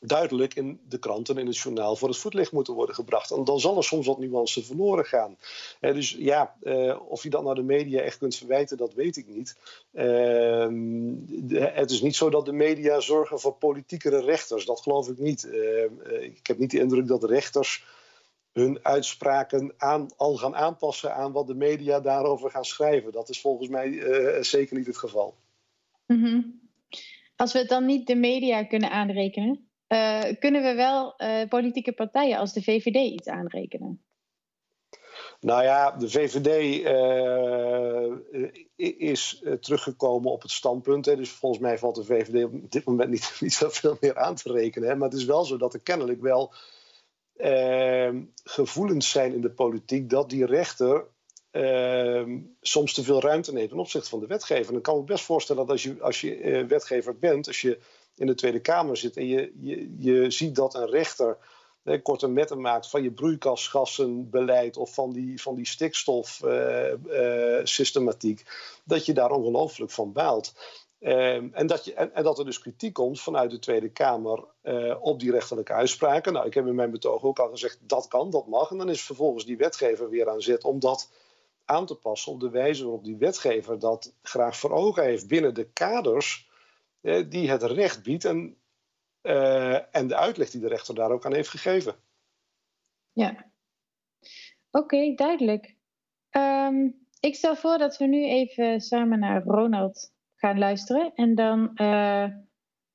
[0.00, 3.30] duidelijk in de kranten, in het journaal voor het voetlicht moeten worden gebracht.
[3.30, 5.36] En dan zal er soms wat nuance verloren gaan.
[5.80, 9.26] dus ja, eh, of je dat naar de media echt kunt verwijten, dat weet ik
[9.28, 9.56] niet.
[9.92, 11.14] Ehm,
[11.54, 14.64] het is niet zo dat de media zorgen voor politiekere rechters.
[14.64, 15.44] Dat geloof ik niet.
[15.44, 17.84] Ehm, eh, ik heb niet de indruk dat rechters
[18.56, 23.12] hun uitspraken aan, al gaan aanpassen aan wat de media daarover gaan schrijven.
[23.12, 25.36] Dat is volgens mij uh, zeker niet het geval.
[26.06, 26.60] Mm -hmm.
[27.36, 31.92] Als we het dan niet de media kunnen aanrekenen, uh, kunnen we wel uh, politieke
[31.92, 34.04] partijen als de VVD iets aanrekenen?
[35.40, 36.46] Nou ja, de VVD
[38.76, 41.06] is teruggekomen op het standpunt.
[41.06, 44.34] Hè, dus volgens mij valt de VVD op dit moment niet, niet zoveel meer aan
[44.34, 44.88] te rekenen.
[44.88, 46.52] Hè, maar het is wel zo dat er kennelijk wel
[47.38, 48.10] uh,
[48.44, 51.04] gevoelens zijn in de politiek dat die rechter
[51.52, 52.22] uh,
[52.60, 54.80] soms te veel ruimte neemt ten opzichte van de wetgever.
[54.80, 57.78] Kan ik me best voorstellen dat als je, als je uh, wetgever bent, als je
[58.16, 61.38] in de Tweede Kamer zit en je, je, je ziet dat een rechter
[61.82, 68.52] hè, korte metten maakt van je broeikasgassenbeleid of van die, van die stikstofsystematiek, uh, uh,
[68.84, 70.54] dat je daar ongelooflijk van baalt.
[71.06, 74.96] Um, en, dat je, en, dat er dus kritiek komt vanuit de Tweede Kamer uh,
[75.00, 76.32] op die rechterlijke uitspraken.
[76.32, 78.70] Nou, ik heb in mijn betoog ook al gezegd dat kan, dat mag.
[78.70, 81.12] En dan is vervolgens die wetgever weer aan zet om dat
[81.64, 85.54] aan te passen op de wijze waarop die wetgever dat graag voor ogen heeft binnen
[85.54, 86.50] de kaders
[87.00, 88.56] eh, die het recht biedt en,
[89.22, 91.94] uh, en de uitleg die de rechter daar ook aan heeft gegeven.
[93.12, 93.50] Ja,
[94.70, 95.76] oké, duidelijk.
[96.30, 101.70] Um, ik stel voor dat we nu even samen naar Ronald gaan luisteren en dan
[101.74, 102.28] uh,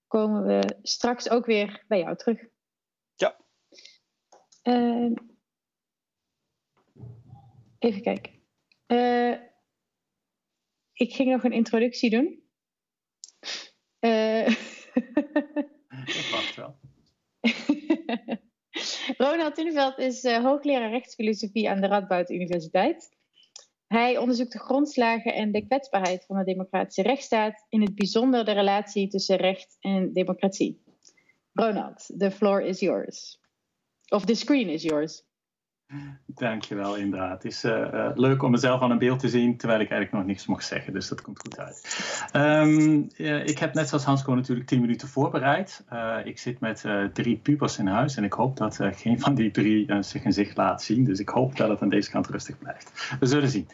[0.08, 2.48] komen we straks ook weer bij jou terug.
[3.16, 3.40] Ja.
[4.64, 5.12] Uh,
[7.80, 8.34] even kijken.
[8.88, 9.40] Uh,
[10.94, 12.44] ik ging nog een introductie doen.
[16.06, 16.80] Ik wacht wel.
[19.18, 23.20] Ronald Tuneveld is hoogleraar rechtsfilosofie aan de Radboud Universiteit.
[23.92, 28.52] Hij onderzoekt de grondslagen en de kwetsbaarheid van de democratische rechtsstaat, in het bijzonder de
[28.52, 30.82] relatie tussen recht en democratie.
[31.54, 33.40] Ronald, the floor is yours.
[34.08, 35.24] Of the screen is yours.
[36.26, 37.44] Dankjewel, inderdaad.
[37.44, 40.18] Het is uh, uh, leuk om mezelf aan een beeld te zien, terwijl ik eigenlijk
[40.18, 42.30] nog niks mocht zeggen, dus dat komt goed uit.
[42.34, 45.84] Um, uh, ik heb net zoals Hansko natuurlijk 10 minuten voorbereid.
[46.24, 50.04] ik zit met drie pubers in huis en ik hoop dat geen van die drie
[50.04, 51.04] zich in zich laat zien.
[51.04, 53.16] Dus ik hoop dat het aan deze kant rustig blijft.
[53.20, 53.68] We zullen zien.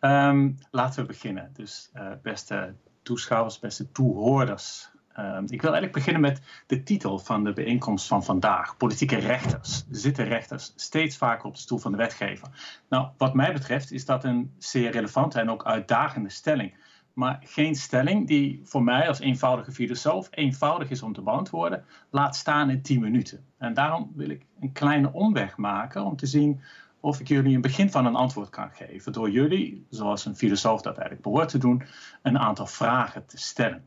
[0.00, 1.50] Um, laten we beginnen.
[1.52, 1.90] Dus
[2.22, 4.91] beste toeschouwers, beste toehoorders.
[5.18, 8.76] Um, ik wil eigenlijk beginnen met de titel van de bijeenkomst van vandaag.
[8.76, 9.84] Politieke rechters.
[9.90, 12.48] Zitten rechters steeds vaker op de stoel van de wetgever?
[12.88, 16.74] Nou, wat mij betreft is dat een zeer relevante en ook uitdagende stelling.
[17.12, 22.36] Maar geen stelling die voor mij als eenvoudige filosoof eenvoudig is om te beantwoorden, laat
[22.36, 23.44] staan in 10 minuten.
[23.58, 26.60] En daarom wil ik een kleine omweg maken om te zien
[27.00, 29.12] of ik jullie een begin van een antwoord kan geven.
[29.12, 31.82] Door jullie, zoals een filosoof dat eigenlijk behoort te doen,
[32.22, 33.84] een aantal vragen te stellen.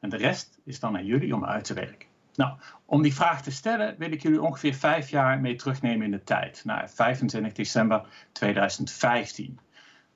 [0.00, 2.08] En de rest is dan aan jullie om uit te werken.
[2.34, 2.52] Nou,
[2.84, 6.24] om die vraag te stellen wil ik jullie ongeveer vijf jaar mee terugnemen in de
[6.24, 9.58] tijd, naar 25 december 2015.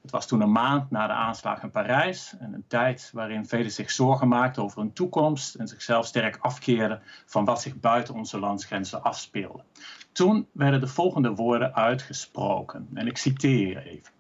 [0.03, 3.71] Het was toen een maand na de aanslag in Parijs en een tijd waarin velen
[3.71, 8.39] zich zorgen maakten over hun toekomst en zichzelf sterk afkeerden van wat zich buiten onze
[8.39, 9.65] landsgrenzen afspeelde.
[10.13, 14.13] Toen werden de volgende woorden uitgesproken en ik citeer even.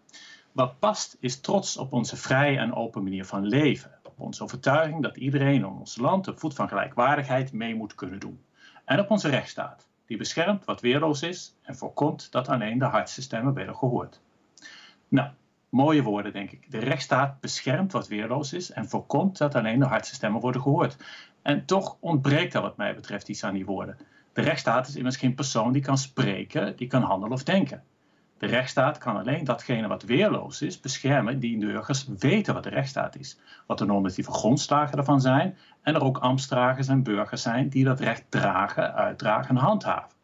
[0.52, 5.02] Wat past is trots op onze vrije en open manier van leven op onze overtuiging
[5.02, 8.40] dat iedereen in ons land op voet van gelijkwaardigheid mee moet kunnen doen.
[8.84, 13.22] En op onze rechtsstaat, die beschermt wat weerloos is en voorkomt dat alleen de hardste
[13.22, 14.20] stemmen werden gehoord.
[15.08, 15.30] Nou,
[15.68, 16.70] mooie woorden denk ik.
[16.70, 20.96] De rechtsstaat beschermt wat weerloos is en voorkomt dat alleen de hardste stemmen worden gehoord.
[21.42, 23.96] En toch ontbreekt er wat mij betreft iets aan die woorden.
[24.32, 27.82] De rechtsstaat is immers geen persoon die kan spreken, die kan handelen of denken.
[28.42, 33.16] De rechtsstaat kan alleen datgene wat weerloos is beschermen die burgers weten wat de rechtsstaat
[33.16, 33.38] is.
[33.66, 38.00] Wat de normatieve grondslagen ervan zijn en er ook ambtsdragers en burgers zijn die dat
[38.00, 40.16] recht dragen, uitdragen en handhaven.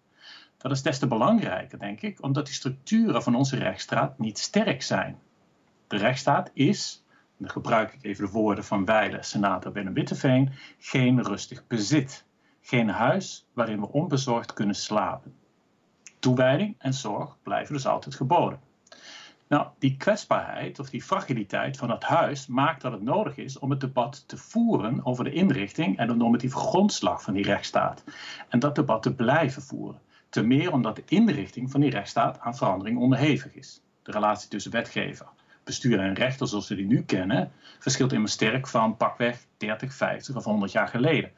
[0.57, 4.83] Dat is des te belangrijker, denk ik, omdat die structuren van onze rechtsstaat niet sterk
[4.83, 5.19] zijn.
[5.87, 10.53] De rechtsstaat is, en dan gebruik ik even de woorden van Weile, senator Willem Witteveen,
[10.79, 12.25] geen rustig bezit.
[12.61, 15.35] Geen huis waarin we onbezorgd kunnen slapen.
[16.19, 18.61] Toewijding en zorg blijven dus altijd geboden.
[19.49, 23.71] Nou, die kwetsbaarheid of die fragiliteit van het huis maakt dat het nodig is om
[23.71, 28.05] het debat te voeren over de inrichting en de normatieve grondslag van die rechtsstaat.
[28.49, 30.01] En dat debat te blijven voeren.
[30.29, 33.83] Ten meer omdat de inrichting van die rechtsstaat aan verandering onderhevig is.
[34.03, 35.27] De relatie tussen wetgever,
[35.65, 40.37] bestuur en rechter zoals we die nu kennen, verschilt immers sterk van pakweg 30, 50
[40.37, 41.31] of 100 jaar geleden.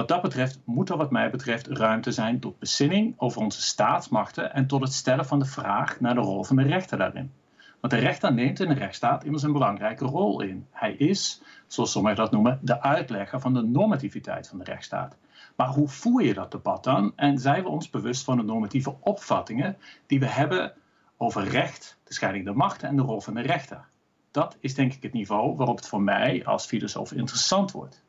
[0.00, 4.52] Wat dat betreft moet er wat mij betreft ruimte zijn tot bezinning over onze staatsmachten
[4.54, 7.32] en tot het stellen van de vraag naar de rol van de rechter daarin.
[7.80, 10.66] Want de rechter neemt in de rechtsstaat immers een belangrijke rol in.
[10.70, 15.16] Hij is, zoals sommigen dat noemen, de uitlegger van de normativiteit van de rechtsstaat.
[15.56, 17.12] Maar hoe voer je dat debat dan?
[17.16, 20.72] En zijn we ons bewust van de normatieve opvattingen die we hebben
[21.16, 23.84] over recht, de scheiding der machten en de rol van de rechter?
[24.30, 28.02] Dat is denk ik het niveau waarop het voor mij als filosoof interessant wordt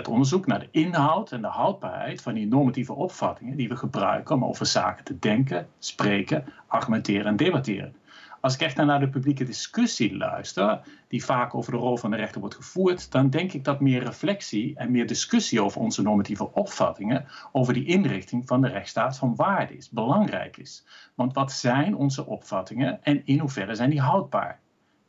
[0.00, 4.34] het onderzoek naar de inhoud en de houdbaarheid van die normatieve opvattingen die we gebruiken
[4.34, 7.94] om over zaken te denken, spreken, argumenteren en debatteren.
[8.40, 12.16] Als ik echt naar de publieke discussie luister, die vaak over de rol van de
[12.16, 16.52] rechter wordt gevoerd, dan denk ik dat meer reflectie en meer discussie over onze normatieve
[16.52, 20.84] opvattingen, over die inrichting van de rechtsstaat van waarde is, belangrijk is.
[21.14, 24.60] Want wat zijn onze opvattingen en in hoeverre zijn die houdbaar?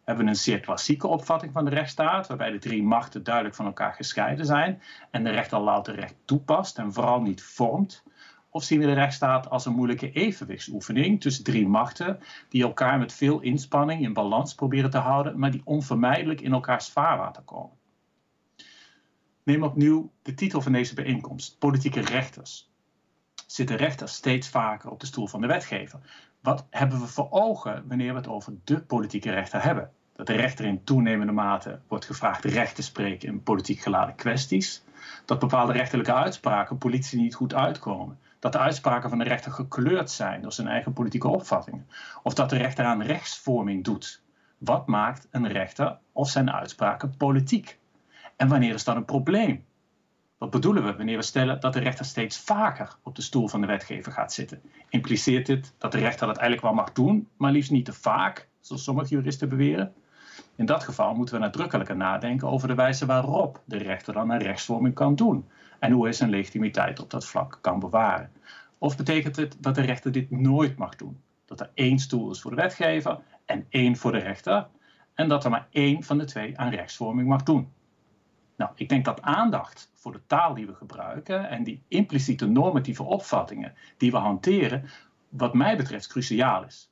[0.03, 3.93] Hebben een zeer klassieke opvatting van de rechtsstaat, waarbij de drie machten duidelijk van elkaar
[3.93, 8.03] gescheiden zijn en de rechter louter recht toepast en vooral niet vormt?
[8.49, 13.13] Of zien we de rechtsstaat als een moeilijke evenwichtsoefening tussen drie machten die elkaar met
[13.13, 17.77] veel inspanning in balans proberen te houden, maar die onvermijdelijk in elkaars vaarwater komen?
[19.43, 22.69] Neem opnieuw de titel van deze bijeenkomst: Politieke rechters.
[23.47, 25.99] Zitten rechters steeds vaker op de stoel van de wetgever?
[26.41, 29.91] Wat hebben we voor ogen wanneer we het over de politieke rechter hebben?
[30.15, 34.83] Dat de rechter in toenemende mate wordt gevraagd recht te spreken in politiek geladen kwesties.
[35.25, 38.19] Dat bepaalde rechterlijke uitspraken politie niet goed uitkomen.
[38.39, 41.87] Dat de uitspraken van de rechter gekleurd zijn door zijn eigen politieke opvattingen.
[42.23, 44.21] Of dat de rechter aan rechtsvorming doet.
[44.57, 47.79] Wat maakt een rechter of zijn uitspraken politiek?
[48.35, 49.65] En wanneer is dat een probleem?
[50.41, 53.61] Wat bedoelen we wanneer we stellen dat de rechter steeds vaker op de stoel van
[53.61, 54.61] de wetgever gaat zitten?
[54.89, 58.47] Impliceert dit dat de rechter dat eigenlijk wel mag doen, maar liefst niet te vaak,
[58.59, 59.93] zoals sommige juristen beweren?
[60.55, 64.39] In dat geval moeten we nadrukkelijker nadenken over de wijze waarop de rechter dan een
[64.39, 65.49] rechtsvorming kan doen
[65.79, 68.31] en hoe hij zijn legitimiteit op dat vlak kan bewaren.
[68.77, 71.21] Of betekent het dat de rechter dit nooit mag doen?
[71.45, 74.67] Dat er één stoel is voor de wetgever en één voor de rechter
[75.13, 77.71] en dat er maar één van de twee aan rechtsvorming mag doen?
[78.61, 83.03] Nou, ik denk dat aandacht voor de taal die we gebruiken en die impliciete normatieve
[83.03, 84.89] opvattingen die we hanteren,
[85.29, 86.91] wat mij betreft cruciaal is.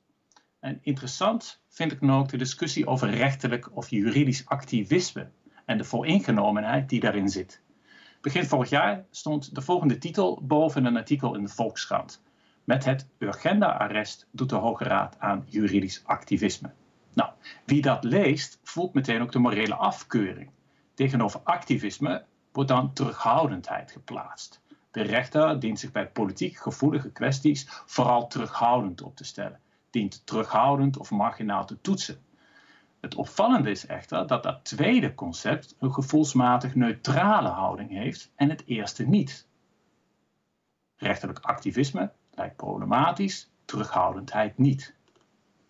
[0.60, 5.30] En interessant vind ik dan ook de discussie over rechterlijk of juridisch activisme
[5.64, 7.62] en de vooringenomenheid die daarin zit.
[8.20, 12.22] Begin vorig jaar stond de volgende titel boven een artikel in de Volkskrant.
[12.64, 16.72] Met het Urgenda-arrest doet de Hoge Raad aan juridisch activisme.
[17.14, 17.30] Nou,
[17.64, 20.50] wie dat leest, voelt meteen ook de morele afkeuring.
[21.00, 24.60] Tegenover activisme wordt dan terughoudendheid geplaatst.
[24.90, 29.60] De rechter dient zich bij politiek gevoelige kwesties vooral terughoudend op te stellen,
[29.90, 32.24] dient terughoudend of marginaal te toetsen.
[33.00, 38.62] Het opvallende is echter dat dat tweede concept een gevoelsmatig neutrale houding heeft en het
[38.66, 39.46] eerste niet.
[40.96, 44.94] Rechterlijk activisme lijkt problematisch, terughoudendheid niet.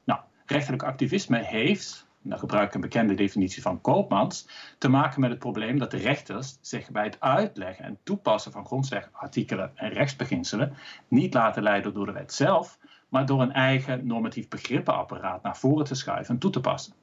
[0.04, 5.30] Nou, rechterlijk activisme heeft, dan gebruik ik een bekende definitie van Koopmans, te maken met
[5.30, 10.74] het probleem dat de rechters zich bij het uitleggen en toepassen van grondwetartikelen en rechtsbeginselen
[11.08, 12.78] niet laten leiden door de wet zelf,
[13.08, 16.94] maar door een eigen normatief begrippenapparaat naar voren te schuiven en toe te passen.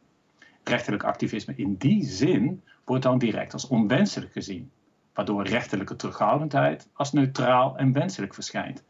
[0.63, 4.71] Rechterlijk activisme in die zin wordt dan direct als onwenselijk gezien,
[5.13, 8.84] waardoor rechterlijke terughoudendheid als neutraal en wenselijk verschijnt.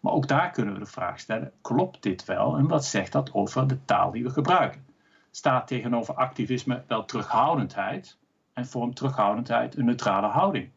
[0.00, 3.32] Maar ook daar kunnen we de vraag stellen: klopt dit wel en wat zegt dat
[3.32, 4.91] over de taal die we gebruiken?
[5.34, 8.16] Staat tegenover activisme wel terughoudendheid
[8.52, 10.70] en vormt terughoudendheid een neutrale houding?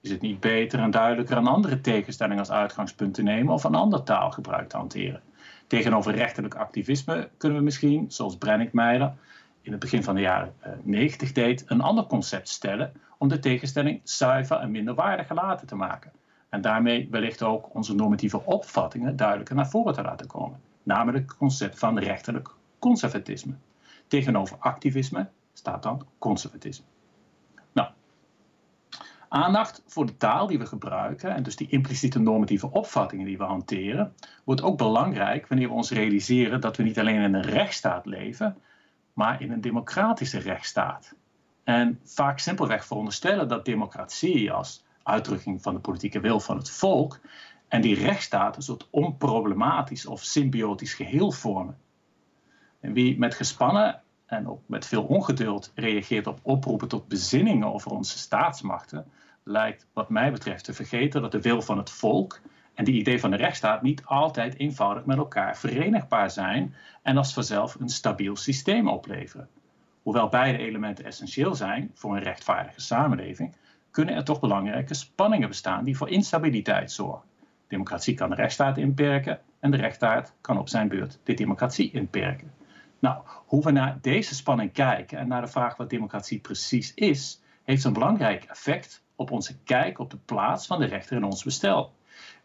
[0.00, 3.74] Is het niet beter en duidelijker een andere tegenstelling als uitgangspunt te nemen of een
[3.74, 5.22] ander taalgebruik te hanteren?
[5.66, 9.14] Tegenover rechterlijk activisme kunnen we misschien, zoals Brenninkmeijer
[9.60, 13.38] in het begin van de jaren 90 eh, deed, een ander concept stellen om de
[13.38, 16.12] tegenstelling zuiver en minder waardig gelaten te maken.
[16.48, 20.60] En daarmee wellicht ook onze normatieve opvattingen duidelijker naar voren te laten komen.
[20.82, 23.54] Namelijk het concept van rechterlijk conservatisme.
[24.14, 26.84] Tegenover activisme staat dan conservatisme.
[27.72, 27.88] Nou,
[29.28, 33.44] aandacht voor de taal die we gebruiken en dus die impliciete normatieve opvattingen die we
[33.44, 38.06] hanteren, wordt ook belangrijk wanneer we ons realiseren dat we niet alleen in een rechtsstaat
[38.06, 38.56] leven,
[39.12, 41.14] maar in een democratische rechtsstaat.
[41.64, 47.20] En vaak simpelweg veronderstellen dat democratie als uitdrukking van de politieke wil van het volk
[47.68, 51.78] en die rechtsstaat een soort onproblematisch of symbiotisch geheel vormen.
[52.80, 57.90] En wie met gespannen en ook met veel ongeduld reageert op oproepen tot bezinningen over
[57.90, 59.06] onze staatsmachten,
[59.42, 62.40] lijkt wat mij betreft te vergeten dat de wil van het volk
[62.74, 67.34] en de idee van de rechtsstaat niet altijd eenvoudig met elkaar verenigbaar zijn en als
[67.34, 69.48] vanzelf een stabiel systeem opleveren.
[70.02, 73.56] Hoewel beide elementen essentieel zijn voor een rechtvaardige samenleving,
[73.90, 77.28] kunnen er toch belangrijke spanningen bestaan die voor instabiliteit zorgen.
[77.68, 82.52] Democratie kan de rechtsstaat inperken en de rechtsstaat kan op zijn beurt de democratie inperken.
[83.04, 87.42] Nou, hoe we naar deze spanning kijken en naar de vraag wat democratie precies is,
[87.64, 91.44] heeft een belangrijk effect op onze kijk op de plaats van de rechter in ons
[91.44, 91.94] bestel.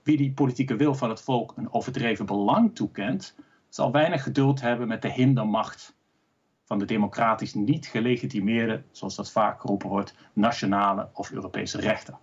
[0.03, 3.35] Wie die politieke wil van het volk een overdreven belang toekent,
[3.69, 5.95] zal weinig geduld hebben met de hindermacht
[6.63, 12.17] van de democratisch niet gelegitimeerde, zoals dat vaak geroepen wordt, nationale of Europese rechter.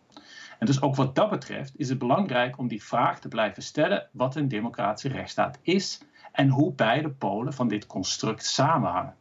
[0.58, 4.08] En dus ook wat dat betreft is het belangrijk om die vraag te blijven stellen
[4.12, 6.00] wat een democratische rechtsstaat is
[6.36, 9.14] en hoe beide polen van dit construct samenhangen.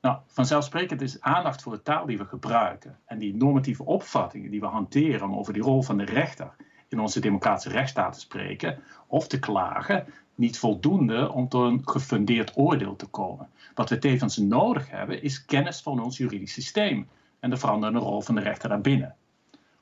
[0.00, 4.60] Nou, vanzelfsprekend is aandacht voor de taal die we gebruiken en die normatieve opvattingen die
[4.60, 6.50] we hanteren over die rol van de rechter
[6.88, 12.56] in onze democratische rechtsstaat te spreken of te klagen niet voldoende om tot een gefundeerd
[12.56, 13.50] oordeel te komen.
[13.74, 17.08] Wat we tevens nodig hebben is kennis van ons juridisch systeem
[17.40, 19.16] en de veranderende rol van de rechter daarbinnen.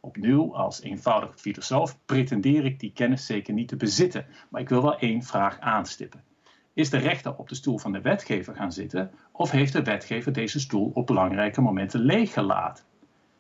[0.04, 4.82] Opnieuw, als eenvoudig filosoof pretendeer ik die kennis zeker niet te bezitten, maar ik wil
[4.82, 6.24] wel één vraag aanstippen.
[6.72, 10.32] Is de rechter op de stoel van de wetgever gaan zitten of heeft de wetgever
[10.32, 12.84] deze stoel op belangrijke momenten leeggelaten?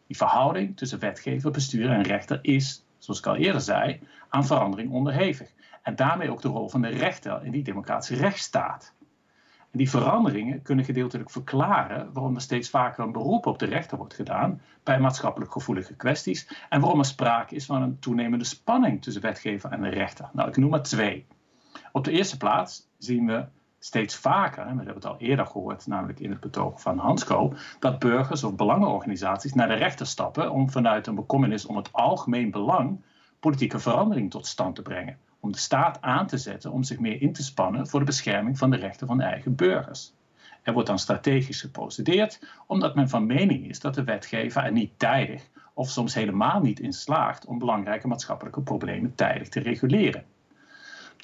[0.06, 4.90] Die verhouding tussen wetgever, bestuur en rechter is, zoals ik al eerder zei, aan verandering
[4.90, 5.52] onderhevig.
[5.82, 8.93] En daarmee ook de rol van de rechter in die democratische rechtsstaat.
[9.76, 14.14] Die veranderingen kunnen gedeeltelijk verklaren waarom er steeds vaker een beroep op de rechter wordt
[14.14, 19.22] gedaan bij maatschappelijk gevoelige kwesties en waarom er sprake is van een toenemende spanning tussen
[19.22, 20.30] wetgever en de rechter.
[20.32, 21.26] Nou, ik noem er twee.
[21.92, 23.46] Op de eerste plaats zien we
[23.78, 27.54] steeds vaker, en we hebben het al eerder gehoord, namelijk in het betoog van Hansko,
[27.78, 32.50] dat burgers of belangenorganisaties naar de rechter stappen om vanuit een bekommernis om het algemeen
[32.50, 33.04] belang
[33.40, 35.18] politieke verandering tot stand te brengen.
[35.44, 38.58] Om de staat aan te zetten om zich meer in te spannen voor de bescherming
[38.58, 40.12] van de rechten van de eigen burgers.
[40.62, 44.98] Er wordt dan strategisch geprocedeerd, omdat men van mening is dat de wetgever er niet
[44.98, 50.24] tijdig of soms helemaal niet in slaagt om belangrijke maatschappelijke problemen tijdig te reguleren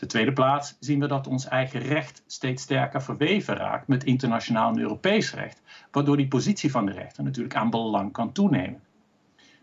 [0.01, 4.71] de tweede plaats zien we dat ons eigen recht steeds sterker verweven raakt met internationaal
[4.71, 8.81] en Europees recht, waardoor die positie van de rechter natuurlijk aan belang kan toenemen.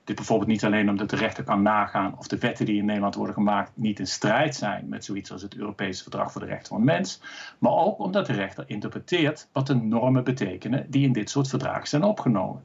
[0.07, 3.15] Dit bijvoorbeeld niet alleen omdat de rechter kan nagaan of de wetten die in Nederland
[3.15, 6.67] worden gemaakt niet in strijd zijn met zoiets als het Europese Verdrag voor de Rechten
[6.67, 7.21] van de Mens,
[7.57, 11.87] maar ook omdat de rechter interpreteert wat de normen betekenen die in dit soort verdragen
[11.87, 12.63] zijn opgenomen.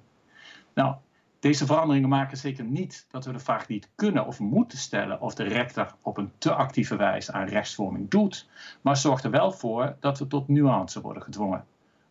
[0.74, 0.94] Nou,
[1.40, 5.34] deze veranderingen maken zeker niet dat we de vraag niet kunnen of moeten stellen of
[5.34, 8.48] de rechter op een te actieve wijze aan rechtsvorming doet,
[8.80, 11.64] maar zorgt er wel voor dat we tot nuance worden gedwongen.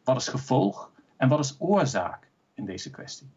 [0.04, 3.30] Wat is gevolg en wat is oorzaak in deze kwestie?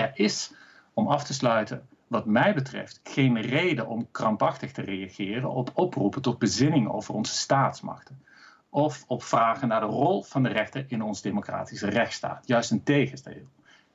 [0.00, 0.52] Er is,
[0.94, 6.22] om af te sluiten, wat mij betreft, geen reden om krampachtig te reageren op oproepen
[6.22, 8.22] tot bezinning over onze staatsmachten.
[8.70, 12.46] Of op vragen naar de rol van de rechter in ons democratische rechtsstaat.
[12.46, 13.46] Juist een tegenstelling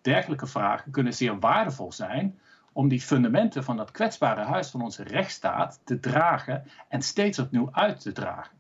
[0.02, 2.40] dergelijke vragen kunnen zeer waardevol zijn
[2.74, 7.70] om die fundamenten van dat kwetsbare huis van onze rechtsstaat te dragen en steeds opnieuw
[7.72, 8.55] uit te dragen.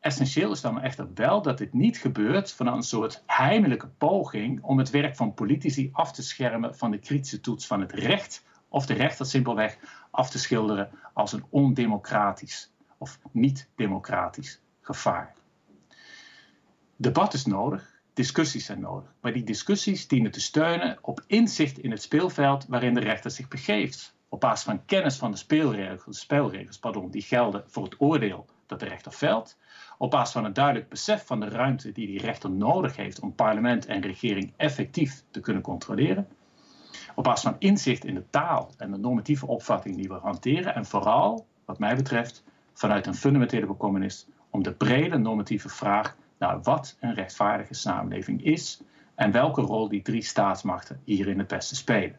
[0.00, 4.78] Essentieel is dan echter wel dat dit niet gebeurt vanuit een soort heimelijke poging om
[4.78, 8.86] het werk van politici af te schermen van de kritische toets van het recht of
[8.86, 9.78] de rechter simpelweg
[10.10, 15.34] af te schilderen als een ondemocratisch of niet-democratisch gevaar.
[16.96, 19.14] Debat is nodig, discussies zijn nodig.
[19.20, 23.48] Maar die discussies dienen te steunen op inzicht in het speelveld waarin de rechter zich
[23.48, 24.14] begeeft.
[24.28, 28.80] Op basis van kennis van de spelregels, spelregels pardon, die gelden voor het oordeel dat
[28.80, 29.56] de rechter velt.
[30.00, 33.34] Op basis van een duidelijk besef van de ruimte die die rechter nodig heeft om
[33.34, 36.28] parlement en regering effectief te kunnen controleren.
[37.14, 40.74] Op basis van inzicht in de taal en de normatieve opvatting die we hanteren.
[40.74, 46.62] En vooral, wat mij betreft, vanuit een fundamentele bekommernis om de brede normatieve vraag naar
[46.62, 48.82] wat een rechtvaardige samenleving is
[49.14, 52.18] en welke rol die drie staatsmachten hierin het beste spelen.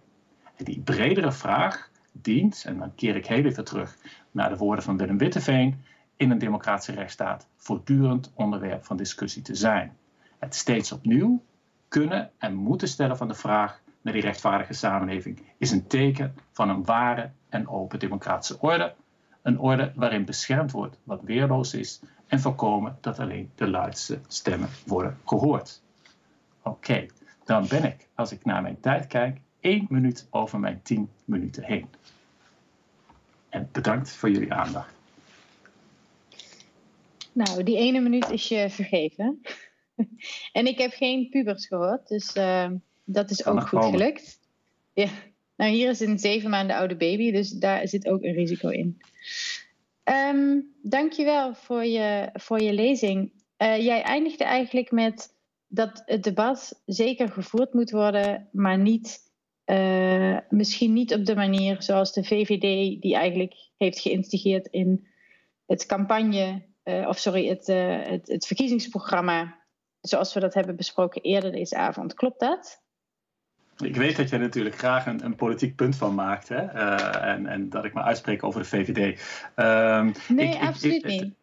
[0.55, 3.97] En die bredere vraag dient, en dan keer ik heel even terug
[4.31, 5.83] naar de woorden van Willem Witteveen,
[6.21, 9.97] in een democratische rechtsstaat voortdurend onderwerp van discussie te zijn.
[10.39, 11.43] Het steeds opnieuw
[11.87, 16.69] kunnen en moeten stellen van de vraag naar die rechtvaardige samenleving is een teken van
[16.69, 18.95] een ware en open democratische orde.
[19.41, 24.69] Een orde waarin beschermd wordt wat weerloos is en voorkomen dat alleen de luidste stemmen
[24.85, 25.81] worden gehoord.
[26.61, 27.05] Oké,
[27.43, 31.63] dan ben ik, als ik naar mijn tijd kijk, één minuut over mijn tien minuten
[31.63, 31.89] heen.
[33.49, 34.99] En bedankt voor jullie aandacht.
[37.33, 39.41] Nou, die ene minuut is je vergeven.
[40.51, 42.69] en ik heb geen pubers gehoord, dus uh,
[43.03, 44.39] dat is ook goed gelukt.
[44.93, 45.09] Ja.
[45.55, 49.01] Nou, hier is een zeven maanden oude baby, dus daar zit ook een risico in.
[50.03, 53.31] Um, dankjewel voor je, voor je lezing.
[53.57, 55.33] Uh, jij eindigde eigenlijk met
[55.67, 59.19] dat het debat zeker gevoerd moet worden, maar niet,
[59.65, 65.07] uh, misschien niet op de manier zoals de VVD, die eigenlijk heeft geïnstigeerd in
[65.65, 67.67] het campagne, uh, of sorry, het,
[68.07, 69.59] het, het verkiezingsprogramma,
[70.01, 72.13] zoals we dat hebben besproken eerder deze avond.
[72.13, 72.81] Klopt dat?
[73.77, 76.49] Ik weet dat jij natuurlijk graag een, een politiek punt van maakt.
[76.49, 76.63] Hè?
[76.63, 79.21] Uh, en, en, dat ik me uitspreek over de VVD.
[79.55, 81.33] Um, nee, ik, absoluut ik, niet.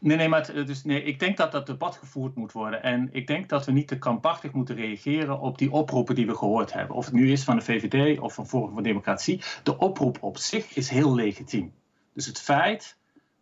[0.00, 2.82] Nee, nee, maar dus, nee, ik denk dat dat debat gevoerd moet worden.
[2.82, 6.34] En ik denk dat we niet te krampachtig moeten reageren op die oproepen die we
[6.34, 6.96] gehoord hebben.
[6.96, 9.42] Of het nu is van de VVD of van Forum voor Democratie.
[9.62, 11.72] De oproep op zich is heel legitiem.
[12.14, 12.96] Dus het feit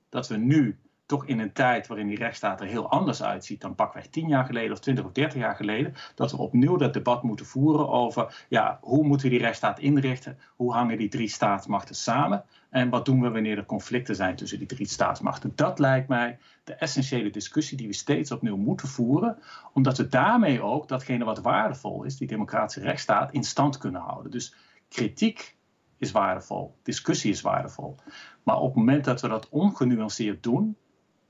[0.08, 3.74] dat we nu toch in een tijd waarin die rechtsstaat er heel anders uitziet dan
[3.74, 7.22] pakweg 10 jaar geleden of 20 of 30 jaar geleden, dat we opnieuw dat debat
[7.22, 11.94] moeten voeren over ja, hoe moeten we die rechtsstaat inrichten, hoe hangen die drie staatsmachten
[11.94, 15.52] samen en wat doen we wanneer er conflicten zijn tussen die drie staatsmachten.
[15.54, 19.38] Dat lijkt mij de essentiële discussie die we steeds opnieuw moeten voeren,
[19.72, 24.30] omdat we daarmee ook datgene wat waardevol is, die democratische rechtsstaat, in stand kunnen houden.
[24.30, 24.54] Dus
[24.88, 25.56] kritiek
[25.98, 27.96] is waardevol, discussie is waardevol.
[28.42, 30.76] Maar op het moment dat we dat ongenuanceerd doen,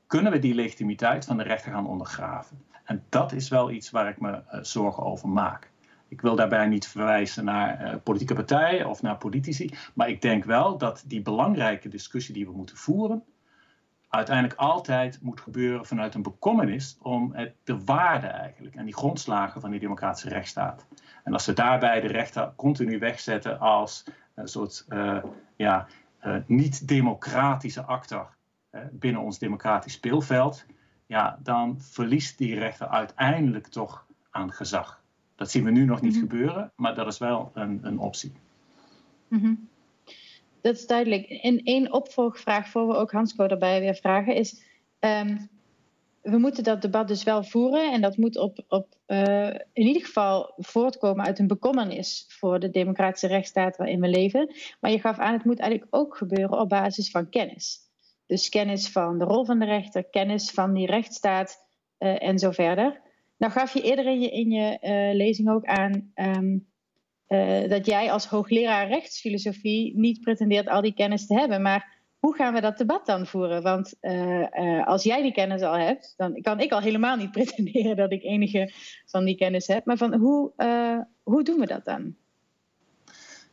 [0.07, 2.64] kunnen we die legitimiteit van de rechter gaan ondergraven.
[2.84, 5.70] En dat is wel iets waar ik me uh, zorgen over maak.
[6.09, 10.44] Ik wil daarbij niet verwijzen naar uh, politieke partijen of naar politici, maar ik denk
[10.44, 13.24] wel dat die belangrijke discussie die we moeten voeren,
[14.09, 19.61] uiteindelijk altijd moet gebeuren vanuit een bekommernis om het, de waarde eigenlijk en die grondslagen
[19.61, 20.86] van die democratische rechtsstaat.
[21.24, 24.04] En als we daarbij de rechter continu wegzetten als
[24.34, 25.22] een soort uh,
[25.57, 25.86] ja,
[26.46, 28.36] niet-democratische actor
[28.93, 30.66] binnen ons democratisch speelveld,
[31.07, 35.03] ja, dan verliest die rechter uiteindelijk toch aan gezag.
[35.35, 36.20] Dat zien we nu nog niet mhm.
[36.20, 38.33] gebeuren, maar dat is wel een, een optie.
[39.29, 39.68] Mm
[40.61, 41.29] Dat is duidelijk.
[41.29, 44.62] En één opvolgvraag voor we ook Hansco daarbij weer vragen is...
[45.01, 45.49] Um,
[46.31, 50.05] we moeten dat debat dus wel voeren en dat moet op, op, uh, in ieder
[50.05, 54.55] geval voortkomen uit een bekommernis voor de democratische rechtsstaat waarin we leven.
[54.81, 57.86] Maar je gaf aan, het moet eigenlijk ook gebeuren op basis van kennis.
[58.27, 61.66] Dus kennis van de rol van de rechter, kennis van die rechtsstaat
[61.99, 63.01] uh, en zo verder.
[63.37, 66.66] Nou gaf je eerder in je, in je uh, lezing ook aan um,
[67.29, 71.62] uh, dat jij als hoogleraar rechtsfilosofie niet pretendeert al die kennis te hebben.
[71.62, 73.62] Maar hoe gaan we dat debat dan voeren?
[73.62, 73.95] Want
[74.85, 78.22] als jij die kennis al hebt, dan kan ik al helemaal niet pretenderen dat ik
[78.22, 78.72] enige
[79.07, 79.85] van die kennis heb.
[79.85, 80.53] Maar van hoe,
[81.22, 82.16] hoe doen we dat dan?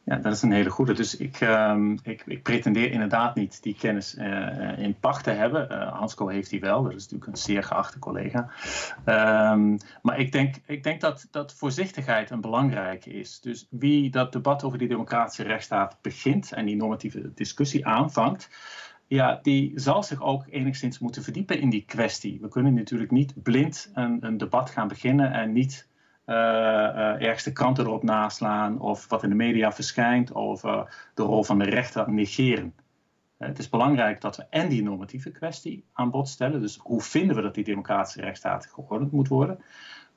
[0.05, 0.93] Ja, dat is een hele goede.
[0.93, 5.67] Dus ik, um, ik, ik, pretendeer inderdaad niet die kennis uh, in pacht te hebben.
[5.71, 8.49] Uh, Hansco heeft die wel, dat is natuurlijk een zeer geachte collega.
[9.05, 13.39] Um, maar ik denk, ik denk dat, dat voorzichtigheid een belangrijke is.
[13.39, 18.49] Dus wie dat debat over die democratische rechtsstaat begint en die normatieve discussie aanvangt,
[19.07, 22.37] ja, die zal zich ook enigszins moeten verdiepen in die kwestie.
[22.41, 25.87] We kunnen natuurlijk niet blind een, een debat gaan beginnen en niet
[26.25, 31.43] uh, ergens de kranten erop naslaan of wat in de media verschijnt over de rol
[31.43, 32.73] van de rechter negeren.
[33.37, 37.01] Uh, het is belangrijk dat we en die normatieve kwestie aan bod stellen, dus hoe
[37.01, 39.59] vinden we dat die democratische rechtsstaat geordend moet worden,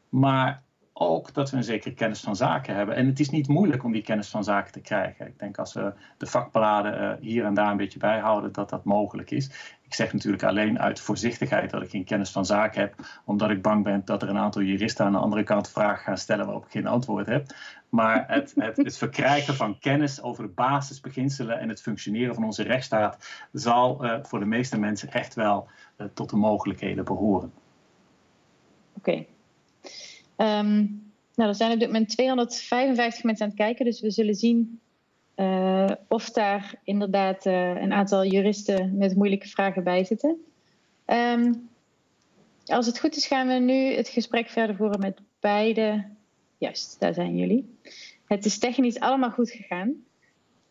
[0.08, 0.62] maar
[0.98, 2.94] ook dat we een zekere kennis van zaken hebben.
[2.94, 5.26] En het is niet moeilijk om die kennis van zaken te krijgen.
[5.26, 8.84] Ik denk als we de vakbladen uh, hier en daar een beetje bijhouden, dat dat
[8.84, 9.76] mogelijk is.
[9.82, 12.94] Ik zeg natuurlijk alleen uit voorzichtigheid dat ik geen kennis van zaken heb,
[13.24, 16.18] omdat ik bang ben dat er een aantal juristen aan de andere kant vragen gaan
[16.18, 17.46] stellen waarop ik geen antwoord heb.
[17.88, 22.62] Maar het, het, het verkrijgen van kennis over de basisbeginselen en het functioneren van onze
[22.62, 27.52] rechtsstaat zal uh, voor de meeste mensen echt wel uh, tot de mogelijkheden behoren.
[28.92, 29.24] Oké.
[30.36, 34.34] Um, nou, er zijn op dit moment 255 mensen aan het kijken, dus we zullen
[34.34, 34.80] zien
[35.36, 40.44] uh, of daar inderdaad uh, een aantal juristen met moeilijke vragen bij zitten.
[41.06, 41.68] Um,
[42.64, 46.04] als het goed is, gaan we nu het gesprek verder voeren met beide.
[46.58, 47.76] Juist, daar zijn jullie.
[48.26, 49.94] Het is technisch allemaal goed gegaan.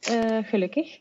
[0.09, 0.99] Uh, gelukkig.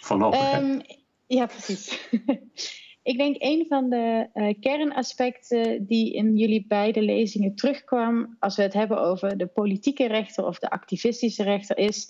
[0.00, 0.58] Voorlopig.
[0.58, 0.80] Um,
[1.26, 2.08] ja, precies.
[3.10, 8.62] Ik denk een van de uh, kernaspecten die in jullie beide lezingen terugkwam, als we
[8.62, 12.08] het hebben over de politieke rechter of de activistische rechter, is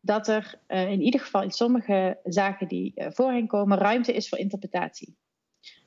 [0.00, 4.28] dat er uh, in ieder geval in sommige zaken die uh, voorheen komen, ruimte is
[4.28, 5.16] voor interpretatie.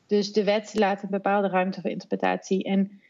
[0.08, 2.64] Dus de wet laat een bepaalde ruimte voor interpretatie.
[2.64, 3.02] En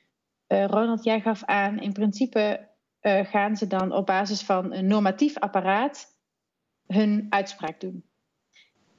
[0.48, 2.68] Ronald, jij gaf aan, in principe
[3.02, 6.18] gaan ze dan op basis van een normatief apparaat
[6.88, 8.04] hun uitspraak doen.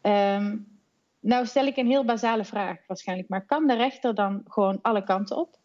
[0.03, 0.80] Um,
[1.21, 5.05] nou stel ik een heel basale vraag waarschijnlijk, maar kan de rechter dan gewoon alle
[5.05, 5.59] kanten op?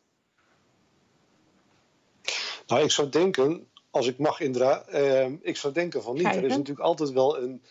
[2.67, 6.25] Nou, ik zou denken, als ik mag Indra, eh, ik zou denken van niet.
[6.25, 7.63] Er is natuurlijk altijd wel een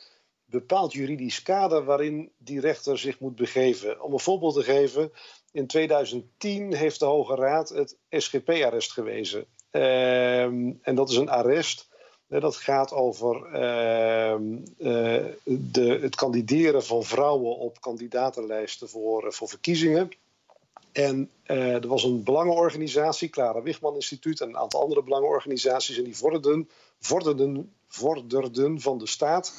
[0.44, 4.02] bepaald juridisch kader waarin die rechter zich moet begeven.
[4.02, 5.12] Om een voorbeeld te geven,
[5.52, 9.46] in 2010 heeft de Hoge Raad het SGP-arrest gewezen.
[9.72, 11.88] Uh, en dat is een arrest
[12.28, 19.48] dat gaat over ehm, eh, de, het kandideren van vrouwen op kandidatenlijsten voor, eh, voor
[19.48, 20.08] verkiezingen.
[20.92, 25.98] En uh, er was een belangenorganisatie, Clara Wichman Instituut en een aantal andere belangenorganisaties.
[25.98, 26.68] En die vorderden,
[27.00, 29.52] vorderden, vorderden van de staat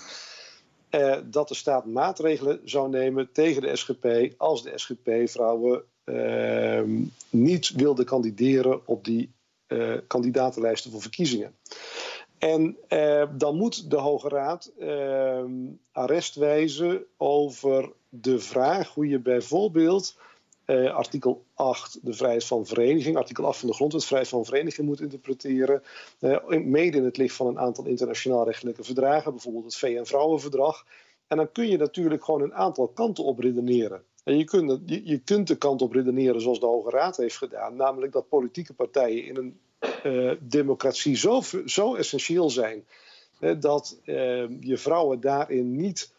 [1.26, 6.82] dat de staat maatregelen zou nemen tegen de SGP als de SGP vrouwen uh,
[7.30, 9.32] niet wilde kandideren op die
[10.08, 11.56] kandidatenlijsten voor verkiezingen.
[12.46, 15.44] En eh, dan moet de Hoge Raad eh,
[15.92, 20.18] arrest wijzen over de vraag hoe je bijvoorbeeld
[20.66, 24.88] uh, artikel 8, de vrijheid van vereniging, artikel 8 van de grondwet, vrijheid van vereniging
[24.88, 25.84] moet interpreteren.
[26.20, 30.86] Uh, mede in het licht van een aantal internationaal rechtelijke verdragen, bijvoorbeeld het VN-vrouwenverdrag.
[31.28, 34.04] En dan kun je natuurlijk gewoon een aantal kanten op redeneren.
[34.24, 37.76] En je kunt, je, kunt de kant op redeneren zoals de Hoge Raad heeft gedaan,
[37.76, 39.60] namelijk dat politieke partijen in een
[40.40, 42.86] democratie zo, zo essentieel zijn
[43.60, 44.00] dat
[44.60, 46.14] je vrouwen daarin niet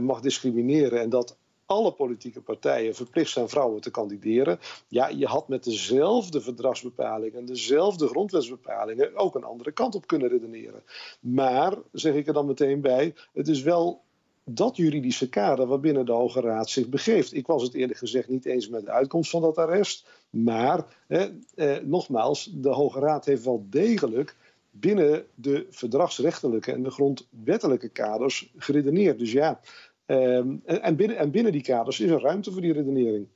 [0.00, 1.36] mag discrimineren en dat
[1.66, 4.58] alle politieke partijen verplicht zijn vrouwen te kandideren.
[4.88, 10.82] Ja, je had met dezelfde verdragsbepalingen, dezelfde grondwetsbepalingen ook een andere kant op kunnen redeneren.
[11.20, 14.02] Maar, zeg ik er dan meteen bij, het is wel
[14.44, 17.34] dat juridische kader waarbinnen de Hoge Raad zich begeeft.
[17.34, 20.08] Ik was het eerlijk gezegd niet eens met de uitkomst van dat arrest.
[20.30, 24.36] Maar, eh, nogmaals, de Hoge Raad heeft wel degelijk
[24.70, 29.18] binnen de verdragsrechtelijke en de grondwettelijke kaders geredeneerd.
[29.18, 29.60] Dus ja,
[30.06, 33.28] Um, en, binnen, en binnen die kaders is er ruimte voor die redenering.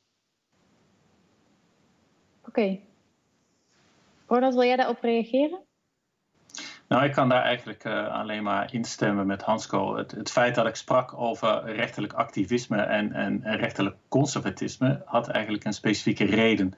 [2.46, 2.80] Oké.
[4.26, 4.50] Okay.
[4.52, 5.60] Wil jij daarop reageren?
[6.88, 9.96] Nou, ik kan daar eigenlijk uh, alleen maar instemmen met Hansco.
[9.96, 15.28] Het, het, feit dat ik sprak over rechterlijk activisme en, en, en rechterlijk conservatisme had
[15.28, 16.74] eigenlijk een specifieke reden.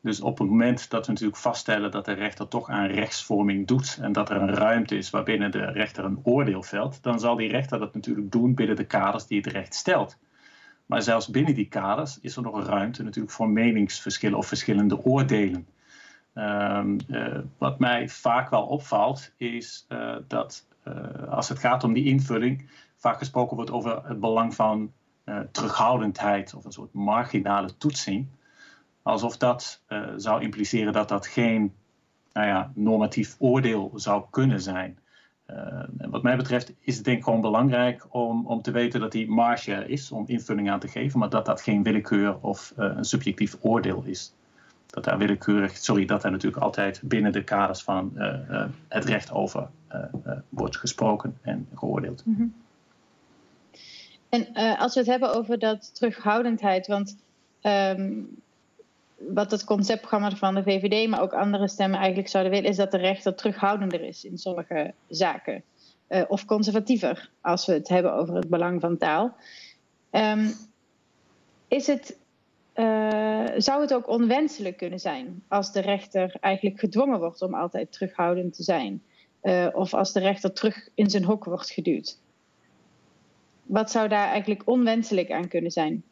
[0.00, 3.98] Dus op het moment dat we natuurlijk vaststellen dat de rechter toch aan rechtsvorming doet
[4.00, 7.48] en dat er een ruimte is waarbinnen de rechter een oordeel velt, dan zal die
[7.48, 10.18] rechter dat natuurlijk doen binnen de kaders die het recht stelt.
[10.86, 15.66] Maar zelfs binnen die kaders is er nog ruimte natuurlijk voor meningsverschillen of verschillende oordelen.
[16.34, 21.92] Um, uh, wat mij vaak wel opvalt is uh, dat uh, als het gaat om
[21.92, 24.92] die invulling vaak gesproken wordt over het belang van
[25.52, 28.26] terughoudendheid of een soort marginale toetsing
[29.02, 29.82] alsof dat
[30.16, 31.74] zou impliceren dat dat geen
[32.32, 34.98] nou ja, normatief oordeel zou kunnen zijn.
[36.10, 39.30] Wat mij betreft is het denk ik gewoon belangrijk om, om te weten dat die
[39.30, 43.56] marge is om invulling aan te geven, maar dat dat geen willekeur of een subjectief
[43.60, 44.34] oordeel is.
[44.90, 48.12] Dat daar willekeurig, sorry, dat daar natuurlijk altijd binnen de kaders van
[48.88, 49.68] het recht over
[50.48, 52.22] wordt gesproken en geoordeeld.
[52.24, 52.54] -hmm.
[54.28, 57.16] En als we het hebben over dat terughoudendheid, want
[57.62, 58.28] um,
[59.16, 62.90] wat het conceptprogramma van de VVD, maar ook andere stemmen eigenlijk zouden willen, is dat
[62.90, 65.62] de rechter terughoudender is in sommige zaken.
[66.28, 69.36] Of conservatiever, als we het hebben over het belang van taal.
[70.10, 70.52] Um,
[71.68, 72.16] is het,
[72.80, 77.92] uh, zou het ook onwenselijk kunnen zijn als de rechter eigenlijk gedwongen wordt om altijd
[77.92, 79.02] terughoudend te zijn?
[79.42, 82.20] Uh, of als de rechter terug in zijn hok wordt geduwd?
[83.62, 86.04] Wat zou daar eigenlijk onwenselijk aan kunnen zijn?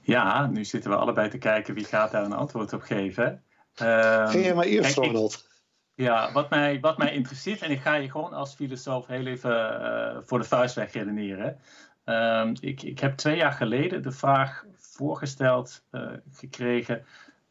[0.00, 3.42] Ja, nu zitten we allebei te kijken wie gaat daar een antwoord op geven.
[3.82, 5.46] Um, Geef maar eerst, Ronald.
[5.94, 9.80] Ja, wat mij, wat mij interesseert, en ik ga je gewoon als filosoof heel even
[9.80, 11.60] uh, voor de vuist weg redeneren.
[12.08, 17.04] Um, ik, ik heb twee jaar geleden de vraag voorgesteld uh, gekregen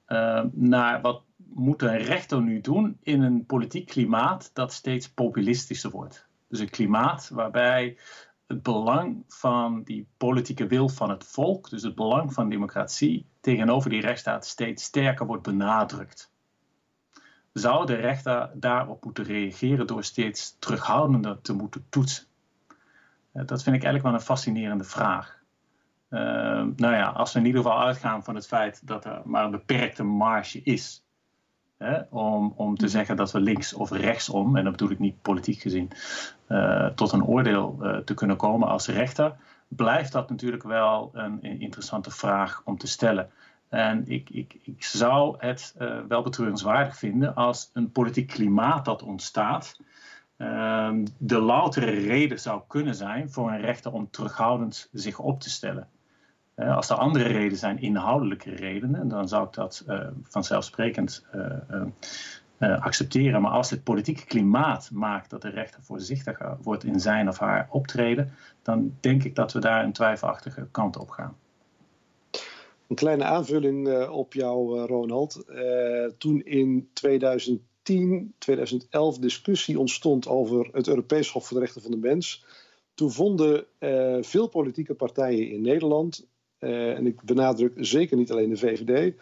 [0.08, 5.89] uh, naar wat moet een rechter nu doen in een politiek klimaat dat steeds populistischer
[5.91, 6.28] wordt.
[6.47, 7.97] Dus een klimaat waarbij
[8.47, 13.89] het belang van die politieke wil van het volk, dus het belang van democratie, tegenover
[13.89, 16.32] die rechtsstaat steeds sterker wordt benadrukt.
[17.53, 22.26] Zou de rechter daarop moeten reageren door steeds terughoudender te moeten toetsen?
[23.36, 25.44] Eh, dat vind ik eigenlijk wel een fascinerende vraag.
[26.10, 26.20] Uh,
[26.76, 29.52] nou ja, als we in ieder geval uitgaan van het feit dat er maar een
[29.52, 31.06] beperkte marge is
[31.78, 35.22] Hè, om, om te zeggen dat we links of rechtsom, en dat bedoel ik niet
[35.22, 35.92] politiek gezien,
[36.48, 39.36] uh, tot een oordeel uh, te kunnen komen als rechter,
[39.68, 43.30] blijft dat natuurlijk wel een, een interessante vraag om te stellen.
[43.70, 45.76] En ik, ik, ik zou het
[46.08, 49.84] wel betreurenswaardig vinden als een politiek klimaat dat ontstaat, ehm,
[51.18, 55.90] de loutere reden zou kunnen zijn voor een rechter om terughoudend zich op te stellen.
[56.56, 62.84] Uh, als er andere redenen zijn, inhoudelijke redenen, dan zou ik dat uh, vanzelfsprekend uh,
[62.84, 63.42] accepteren.
[63.42, 67.68] Maar als het politieke klimaat maakt dat de rechter voorzichtiger wordt in zijn of haar
[67.70, 71.38] optreden, dan denk ik dat we daar een twijfelachtige kant op gaan.
[72.88, 75.46] Een kleine aanvulling op jou, Ronald.
[76.18, 77.68] toen in 2010,
[78.38, 82.46] 2011 discussie ontstond over het Europees Hof voor de Rechten van de Mens.
[82.94, 83.66] Toen vonden
[84.22, 86.28] veel politieke partijen in Nederland
[86.60, 89.14] uh, en ik benadruk zeker niet alleen de VVD,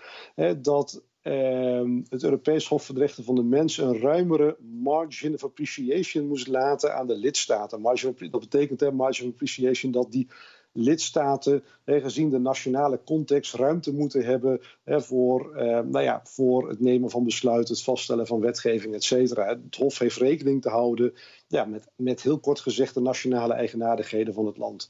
[0.64, 5.44] dat uh, het Europees Hof voor de Rechten van de Mens een ruimere margin of
[5.44, 7.82] appreciation moest laten aan de lidstaten.
[7.82, 10.28] Margin, dat betekent hè, margin of appreciation dat die
[10.74, 17.10] lidstaten, gezien de nationale context, ruimte moeten hebben voor, eh, nou ja, voor het nemen
[17.10, 19.48] van besluiten, het vaststellen van wetgeving, et cetera.
[19.48, 21.14] Het Hof heeft rekening te houden
[21.48, 24.90] ja, met, met heel kort gezegd de nationale eigenaardigheden van het land.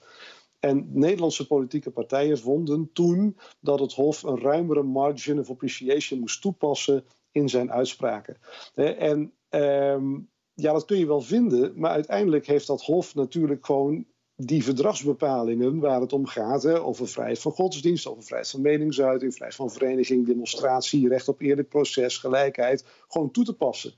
[0.60, 6.42] En Nederlandse politieke partijen vonden toen dat het Hof een ruimere margin of appreciation moest
[6.42, 8.38] toepassen in zijn uitspraken.
[8.76, 10.20] En ehm,
[10.54, 14.06] ja, dat kun je wel vinden, maar uiteindelijk heeft dat Hof natuurlijk gewoon
[14.46, 19.34] die verdragsbepalingen waar het om gaat, hè, over vrijheid van godsdienst, over vrijheid van meningsuiting,
[19.34, 23.94] vrijheid van vereniging, demonstratie, recht op eerlijk proces, gelijkheid, gewoon toe te passen.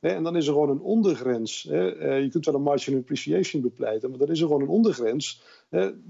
[0.00, 1.66] En dan is er gewoon een ondergrens.
[1.66, 5.42] Eh, je kunt wel een margin appreciation bepleiten, maar dan is er gewoon een ondergrens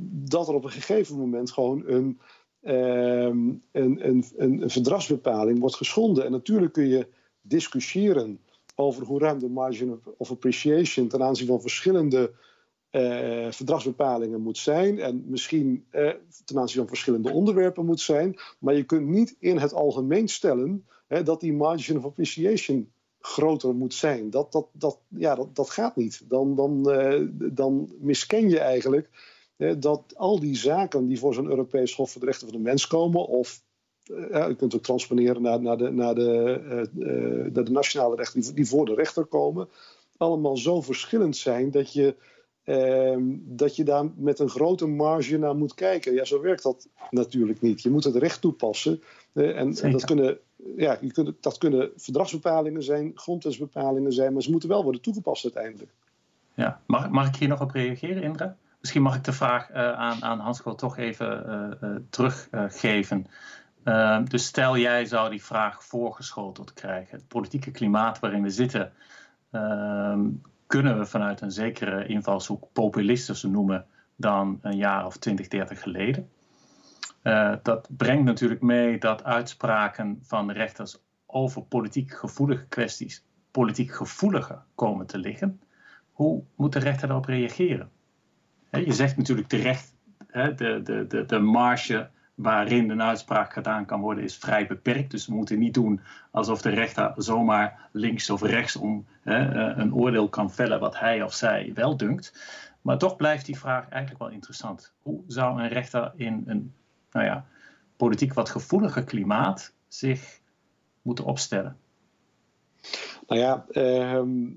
[0.01, 2.21] dat er op een gegeven moment gewoon een,
[2.61, 6.25] ehm, een, een, een, verdragsbepaling wordt geschonden.
[6.25, 7.07] En natuurlijk kun je
[7.43, 8.41] discussiëren
[8.75, 12.33] over hoe ruim de margin of appreciation ten aanzien van verschillende
[12.91, 16.11] uh, verdragsbepalingen moet zijn en misschien uh,
[16.45, 18.37] ten aanzien van verschillende onderwerpen moet zijn.
[18.59, 20.87] Maar je kunt niet in het algemeen stellen
[21.25, 24.31] dat die margin of appreciation groter moet zijn.
[24.31, 26.23] Dat, dat, dat, ja, dat, dat gaat niet.
[26.29, 29.11] Dan, dan, uh, dan misken je eigenlijk
[29.79, 32.87] dat al die zaken die voor zo'n Europees Hof voor de Rechten van de Mens
[32.87, 33.63] komen, of
[34.03, 36.89] je kunt ook transponeren naar, naar, de, naar, de,
[37.53, 39.69] naar de nationale rechten die, voor de rechter komen,
[40.17, 42.17] allemaal zo verschillend zijn dat je,
[42.65, 46.15] ehm, dat je daar met een grote marge naar moet kijken.
[46.15, 47.83] Ja, zo werkt dat natuurlijk niet.
[47.83, 49.03] Je moet het recht toepassen.
[49.33, 50.39] en, en dat kunnen
[50.77, 55.45] ja, je kunt, dat kunnen verdragsbepalingen zijn, grondwetsbepalingen zijn, maar ze moeten wel worden toegepast
[55.45, 55.91] uiteindelijk.
[56.55, 58.57] Ja, mag, mag ik hier nog op reageren, Indra?
[58.81, 61.47] Misschien mag ik de vraag uh, aan, aan Hansko toch even
[61.83, 63.27] uh, uh, teruggeven.
[64.29, 67.17] dus stel jij zou die vraag voorgeschoteld krijgen.
[67.17, 68.93] Het politieke klimaat waarin we zitten,
[69.51, 70.29] ehm,
[70.71, 76.31] kunnen we vanuit een zekere invalshoek populistischer noemen dan een jaar of 20, 30 geleden.
[77.63, 85.07] dat brengt natuurlijk mee dat uitspraken van rechters over politiek gevoelige kwesties politiek gevoeliger komen
[85.07, 85.61] te liggen.
[86.13, 87.91] Hoe moet de rechter daarop reageren?
[88.71, 89.95] Je zegt natuurlijk terecht,
[90.33, 92.11] de, de, de, de marge
[92.43, 95.11] waarin een uitspraak gedaan kan worden is vrij beperkt.
[95.11, 99.95] Dus we moeten niet doen alsof de rechter zomaar links of rechtsom hè, eh, een
[99.95, 102.33] oordeel kan vellen wat hij of zij wel dunkt.
[102.83, 104.93] Maar toch blijft die vraag eigenlijk wel interessant.
[105.03, 106.75] Hoe zou een rechter in een
[107.11, 107.47] nou ja,
[107.97, 110.41] politiek wat gevoeliger klimaat zich
[111.03, 111.77] moeten opstellen?
[113.27, 114.49] Nou ja, ehm,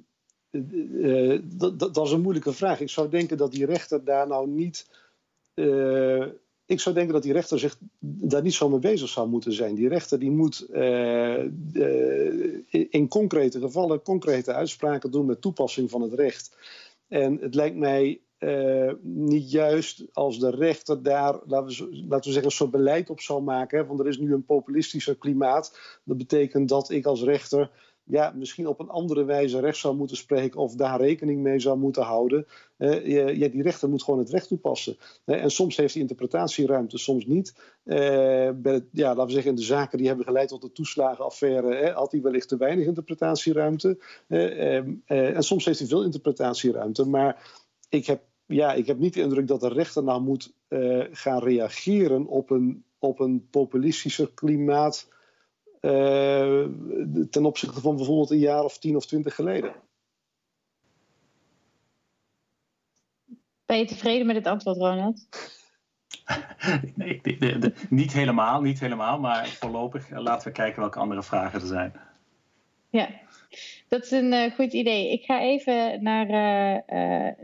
[0.51, 2.79] uh, dat, dat, is een moeilijke vraag.
[2.79, 4.87] Ik zou denken dat die rechter daar nou niet.
[6.65, 9.75] Ik zou denken dat die rechter zich daar niet zo mee bezig zou moeten zijn.
[9.75, 11.43] Die rechter die moet uh,
[12.89, 16.57] in concrete gevallen concrete uitspraken doen met toepassing van het recht.
[17.07, 18.21] En het lijkt mij
[19.01, 23.19] niet juist als de rechter daar, laten we, laten we zeggen, een soort beleid op
[23.19, 23.77] zou maken.
[23.77, 25.77] Hè, want er is nu een populistischer klimaat.
[26.03, 27.71] Dat betekent dat ik als rechter
[28.05, 31.77] ja, misschien op een andere wijze recht zou moeten spreken of daar rekening mee zou
[31.77, 32.47] moeten houden.
[32.77, 34.97] Uh, die rechter moet gewoon het recht toepassen.
[35.25, 37.55] Uh, en soms heeft hij interpretatieruimte, soms niet.
[37.85, 37.95] Uh,
[38.55, 42.11] bij ja, laten we zeggen, in de zaken die hebben geleid tot de toeslagenaffaire, had
[42.11, 43.97] hij wellicht te weinig interpretatieruimte.
[44.27, 47.05] Ehm, en soms heeft hij veel interpretatieruimte.
[47.05, 47.49] Maar
[47.89, 50.53] ik heb, ja, ik heb niet de indruk dat de rechter nou moet
[51.11, 55.07] gaan reageren op een, op een populistischer klimaat
[57.29, 59.73] ten opzichte van bijvoorbeeld een jaar of tien of twintig geleden.
[63.65, 65.27] Ben je tevreden met het antwoord, Ronald?
[66.95, 70.99] nee, de, de, de, niet helemaal, niet helemaal, maar voorlopig uh, laten we kijken welke
[70.99, 71.93] andere vragen er zijn.
[72.89, 73.09] Ja,
[73.87, 75.11] dat is een uh, goed idee.
[75.11, 76.27] Ik ga even naar,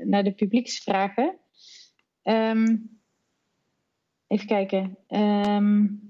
[0.05, 1.37] naar de publieksvragen.
[2.23, 2.99] Um,
[4.27, 4.97] even kijken.
[5.07, 6.08] Um,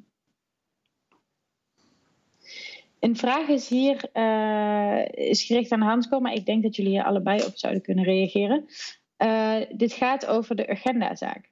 [3.00, 7.04] Een vraag is hier uh, is gericht aan Hansko, maar ik denk dat jullie hier
[7.04, 8.66] allebei op zouden kunnen reageren.
[9.18, 11.52] Uh, dit gaat over de agendazaak.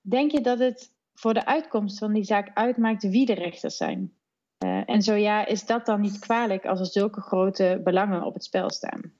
[0.00, 4.12] Denk je dat het voor de uitkomst van die zaak uitmaakt wie de rechters zijn?
[4.64, 8.34] Uh, en zo ja, is dat dan niet kwalijk als er zulke grote belangen op
[8.34, 9.12] het spel staan?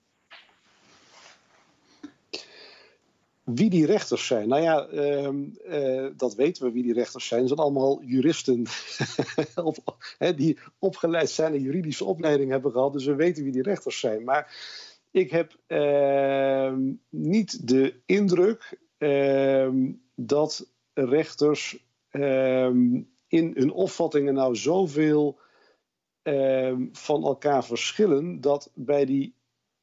[3.44, 4.48] Wie die rechters zijn?
[4.48, 7.40] Nou ja, uh, dat weten we wie die rechters zijn.
[7.40, 8.66] Het zijn allemaal juristen
[10.36, 12.92] die opgeleid zijn en juridische opleiding hebben gehad.
[12.92, 14.24] Dus we weten wie die rechters zijn.
[14.24, 14.56] Maar
[15.10, 16.74] ik heb uh,
[17.08, 21.86] niet de indruk ehm, dat rechters
[23.28, 25.38] in hun opvattingen nou zoveel
[26.92, 29.34] van elkaar verschillen dat bij die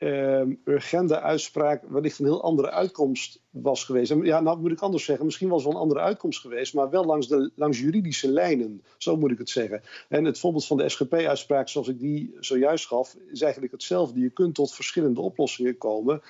[0.02, 4.14] uh, Urgenda-uitspraak wellicht een heel andere uitkomst was geweest.
[4.22, 6.89] ja, nou moet ik anders zeggen, misschien was het wel een andere uitkomst geweest, maar
[6.89, 9.82] wel langs, de, langs juridische lijnen, zo moet ik het zeggen.
[10.10, 14.20] En het voorbeeld van de SGP-uitspraak, zoals ik die zojuist gaf, is eigenlijk hetzelfde.
[14.20, 16.22] Je kunt tot verschillende oplossingen komen,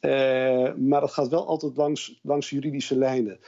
[0.00, 3.38] uh, maar dat gaat wel altijd langs, langs juridische lijnen.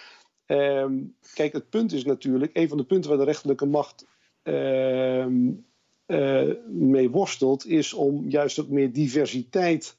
[0.47, 0.87] Uh,
[1.35, 4.07] kijk, het punt is natuurlijk, een van de punten waar de rechterlijke macht
[4.43, 5.51] ehm,
[6.07, 9.97] uh, mee worstelt, is om juist ook meer diversiteit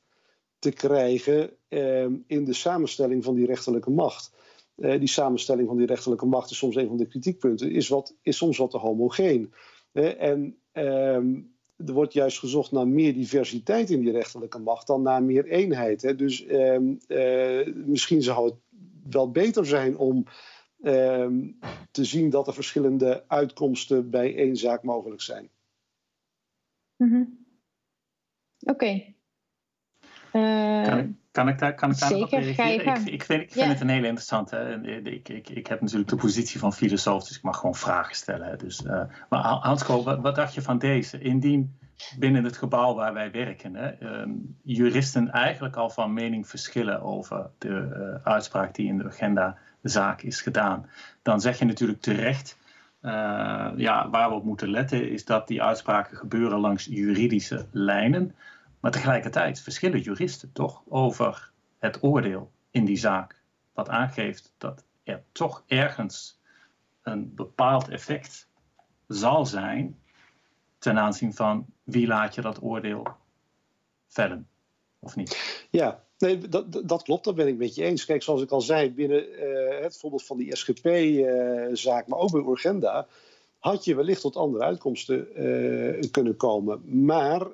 [0.60, 4.32] te krijgen uh, in de samenstelling van die rechterlijke macht.
[4.76, 8.16] Uh, die samenstelling van die rechterlijke macht is soms een van de kritiekpunten, is, wat,
[8.22, 9.54] is soms wat te homogeen.
[9.92, 11.40] en ehm,
[11.86, 16.02] er wordt juist gezocht naar meer diversiteit in die rechterlijke macht dan naar meer eenheid.
[16.02, 16.16] Hè.
[16.16, 16.96] Dus ehm,
[17.86, 18.56] misschien zou het
[19.10, 20.26] wel beter zijn om
[21.92, 25.50] te zien dat er verschillende uitkomsten bij één zaak mogelijk zijn.
[26.98, 27.46] Mm
[28.60, 29.16] Oké.
[30.34, 32.96] Uh, kan, ik, kan ik daar, kan ik daar nog op reageren?
[32.96, 34.80] Ik, ik, vind, ik vind het een hele interessante.
[35.04, 38.58] Ik, ik, ik heb natuurlijk de positie van filosoof, dus ik mag gewoon vragen stellen.
[38.58, 41.20] Dus, uh, maar Hansko, wat, wat, dacht je van deze?
[41.20, 41.78] Indien
[42.20, 47.50] binnen het gebouw waar wij werken, hè, um, juristen eigenlijk al van mening verschillen over
[47.58, 50.90] de uh, uitspraak die in de agenda zaak is gedaan,
[51.22, 52.58] dan zeg je natuurlijk terecht
[53.08, 58.36] uh, ja, waar we op moeten letten is dat die uitspraken gebeuren langs juridische lijnen.
[58.80, 63.42] Maar tegelijkertijd verschillen juristen toch over het oordeel in die zaak.
[63.74, 66.40] Wat aangeeft dat er toch ergens
[67.02, 68.50] een bepaald effect
[69.08, 70.00] zal zijn
[70.78, 73.08] ten aanzien van wie laat je dat oordeel
[74.08, 74.48] vellen
[75.00, 75.66] of niet.
[75.72, 78.06] Ja, Nee, dat, dat klopt, dat ben ik met je eens.
[78.06, 82.32] Kijk, zoals ik al zei, binnen uh, het voorbeeld van die SGP-zaak, uh, maar ook
[82.32, 83.08] bij Urgenda,
[83.60, 87.06] had je wellicht tot andere uitkomsten uh, kunnen komen.
[87.06, 87.48] Maar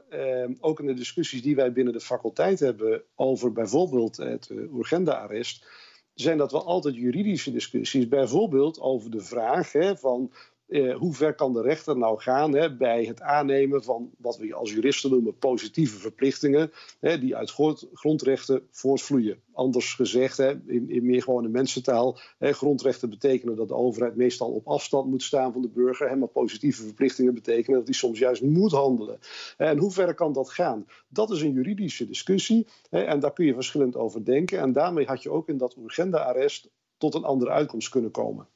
[0.60, 5.66] ook in de discussies die wij binnen de faculteit hebben over bijvoorbeeld het Urgenda-arrest,
[6.14, 8.08] zijn dat wel altijd juridische discussies.
[8.08, 10.32] Bijvoorbeeld over de vraag hè, van
[10.68, 14.54] eh, hoe ver kan de rechter nou gaan hè, bij het aannemen van wat we
[14.54, 17.54] als juristen noemen positieve verplichtingen, hè, die uit
[17.94, 19.42] grondrechten voortvloeien.
[19.54, 24.68] Anders gezegd, hè, in, in, meer gewone mensentaal, grondrechten betekenen dat de overheid meestal op
[24.68, 28.72] afstand moet staan van de burger, maar positieve verplichtingen betekenen dat hij soms juist moet
[28.72, 29.20] handelen.
[29.58, 30.86] En hoe ver kan dat gaan?
[31.08, 34.60] Dat is een juridische discussie en daar kun je verschillend over denken.
[34.60, 38.48] En daarmee had je ook in dat urgenda-arrest tot een andere uitkomst kunnen komen.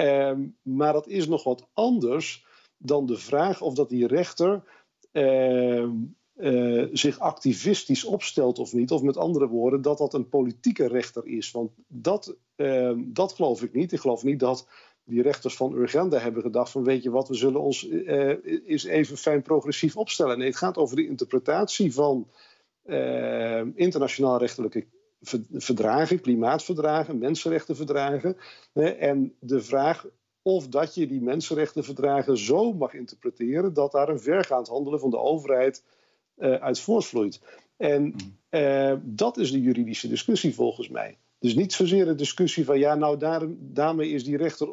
[0.00, 2.46] Um, maar dat is nog wat anders
[2.76, 4.62] dan de vraag of dat die rechter
[5.12, 5.88] uh,
[6.36, 8.90] uh, zich activistisch opstelt of niet.
[8.90, 11.50] Of met andere woorden, dat dat een politieke rechter is.
[11.50, 13.92] Want dat, uh, dat geloof ik niet.
[13.92, 14.68] Ik geloof niet dat
[15.04, 18.34] die rechters van Urgenda hebben gedacht van weet je wat, we zullen ons uh,
[18.66, 20.38] eens even fijn progressief opstellen.
[20.38, 22.28] Nee, het gaat over de interpretatie van
[23.74, 24.86] internationaal rechtelijke
[25.52, 28.36] verdragen, klimaatverdragen, mensenrechtenverdragen.
[28.98, 30.06] En de vraag
[30.42, 35.18] of dat je die mensenrechtenverdragen zo mag interpreteren dat daar een vergaand handelen van de
[35.18, 35.84] overheid
[36.38, 37.40] uh, uit voortvloeit.
[37.76, 38.14] En
[38.50, 41.18] uh, dat is de juridische discussie volgens mij.
[41.38, 44.68] Dus niet zozeer de discussie van ja, nou daar, daarmee is die rechter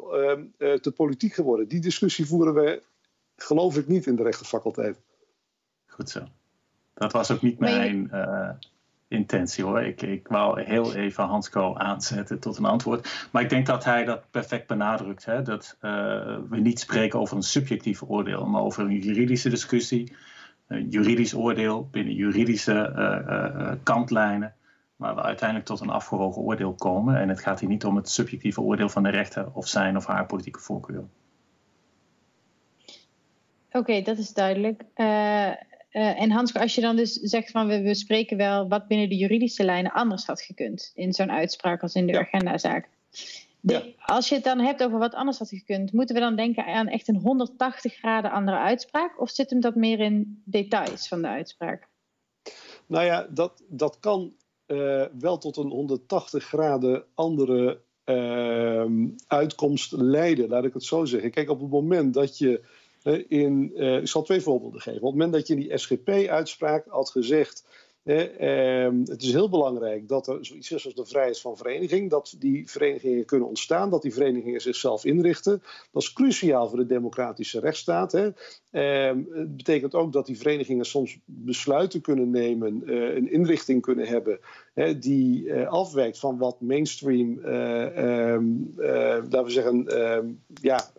[0.58, 1.68] uh, te politiek geworden.
[1.68, 2.82] Die discussie voeren we,
[3.36, 5.00] geloof ik, niet in de rechtenfaculteit.
[5.86, 6.20] Goed zo.
[6.94, 8.10] Dat was ook niet mijn
[9.08, 9.82] intentie hoor.
[9.82, 13.28] Ik, ik wou heel even Hansko aanzetten tot een antwoord.
[13.32, 15.24] Maar ik denk dat hij dat perfect benadrukt.
[15.24, 15.42] Hè?
[15.42, 15.90] Dat uh,
[16.48, 20.12] we niet spreken over een subjectief oordeel, maar over een juridische discussie.
[20.66, 24.54] Een juridisch oordeel binnen juridische uh, uh, kantlijnen.
[24.96, 27.20] Waar we uiteindelijk tot een afgewogen oordeel komen.
[27.20, 30.06] En het gaat hier niet om het subjectieve oordeel van de rechter of zijn of
[30.06, 31.04] haar politieke voorkeur.
[33.70, 34.84] Oké, dat is duidelijk.
[35.96, 39.16] En Hans, als je dan dus zegt van we, we, spreken wel wat binnen de
[39.16, 42.20] juridische lijnen anders had gekund in zo'n uitspraak als in de ja.
[42.20, 42.88] agendazaak.
[43.60, 43.82] ja.
[43.98, 46.88] Als je het dan hebt over wat anders had gekund, moeten we dan denken aan
[46.88, 49.20] echt een 180 graden andere uitspraak?
[49.20, 51.88] Of zit hem dat meer in details van de uitspraak?
[52.86, 54.34] Nou ja, dat, dat kan
[54.66, 58.84] uh, wel tot een 180 graden andere uh,
[59.26, 61.30] uitkomst leiden, laat ik het zo zeggen.
[61.30, 62.64] Kijk, op het moment dat je
[63.28, 65.00] in, uh, ik zal twee voorbeelden geven.
[65.00, 67.64] Op het moment dat je in die SGP-uitspraak had gezegd
[68.06, 72.70] het is heel belangrijk dat er zoiets is als de vrijheid van vereniging, dat die
[72.70, 75.62] verenigingen kunnen ontstaan, dat die verenigingen zichzelf inrichten.
[75.92, 78.14] Dat is cruciaal voor de democratische rechtsstaat.
[78.14, 78.32] Uh,
[79.30, 84.40] het betekent ook dat die verenigingen soms besluiten kunnen nemen, uh, een inrichting kunnen hebben
[84.98, 90.26] die uh, afwijkt van wat mainstream, um, laten we zeggen, ehm,
[90.60, 90.90] ja,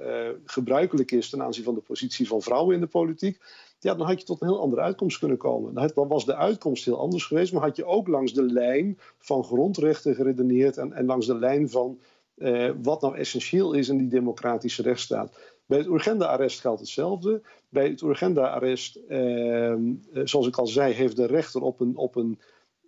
[0.45, 3.39] gebruikelijk is ten aanzien van de positie van vrouwen in de politiek.
[3.80, 5.73] Ja, dan had je tot een heel andere uitkomst kunnen komen.
[5.93, 9.43] Dan was de uitkomst heel anders geweest, maar had je ook langs de lijn van
[9.43, 11.99] grondrechten geredeneerd en, en langs de lijn van
[12.38, 15.38] uh, wat nou essentieel is in die democratische rechtsstaat.
[15.65, 17.41] Bij het Urgenda-arrest geldt hetzelfde.
[17.69, 19.75] Bij het Urgenda-arrest, uh,
[20.23, 22.39] zoals ik al zei, heeft de rechter op een, op een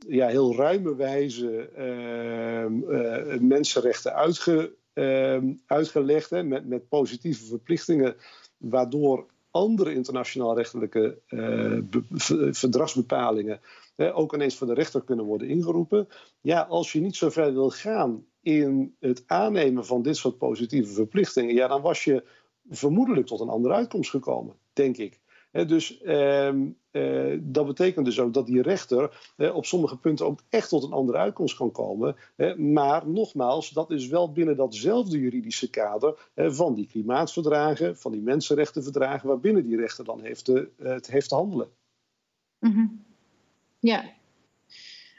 [0.07, 6.31] ja, heel ruime wijze uh, mensenrechten uitge, ehm, uitgelegd.
[6.31, 8.15] Met, met positieve verplichtingen,
[8.57, 9.25] waardoor
[9.59, 11.21] andere internationaal rechtelijke
[12.51, 13.59] verdragsbepalingen
[14.13, 16.07] ook ineens voor de rechter kunnen worden ingeroepen.
[16.41, 20.93] Ja, als je niet zo ver wil gaan in het aannemen van dit soort positieve
[20.93, 22.23] verplichtingen, ja, dan was je
[22.69, 25.19] vermoedelijk tot een andere uitkomst gekomen, denk ik.
[25.51, 30.69] Dus ehm, eh, dat betekent dus ook dat die rechter op sommige punten ook echt
[30.69, 32.15] tot een andere uitkomst kan komen.
[32.57, 39.27] maar nogmaals, dat is wel binnen datzelfde juridische kader van die klimaatverdragen, van die mensenrechtenverdragen,
[39.27, 41.69] waarbinnen die rechter dan heeft te, het heeft te handelen.
[42.59, 43.05] Mm
[43.79, 44.17] Ja,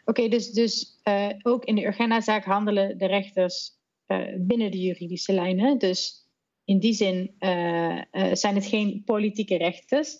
[0.04, 3.78] Oké, dus, dus uh, ook in de Urgenda-zaak handelen de rechters
[4.36, 5.78] binnen de juridische lijnen.
[5.78, 6.19] Dus
[6.70, 8.00] in die zin uh,
[8.32, 10.16] zijn het geen politieke rechters.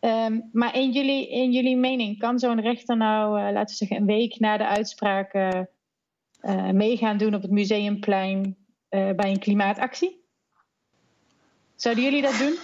[0.00, 4.06] Um, maar in jullie, in jullie mening, kan zo'n rechter nou, laten we zeggen, een
[4.06, 5.32] week na de uitspraak
[6.72, 8.56] meegaan doen op het museumplein
[8.88, 10.24] bij een klimaatactie?
[11.74, 12.56] Zouden jullie dat doen?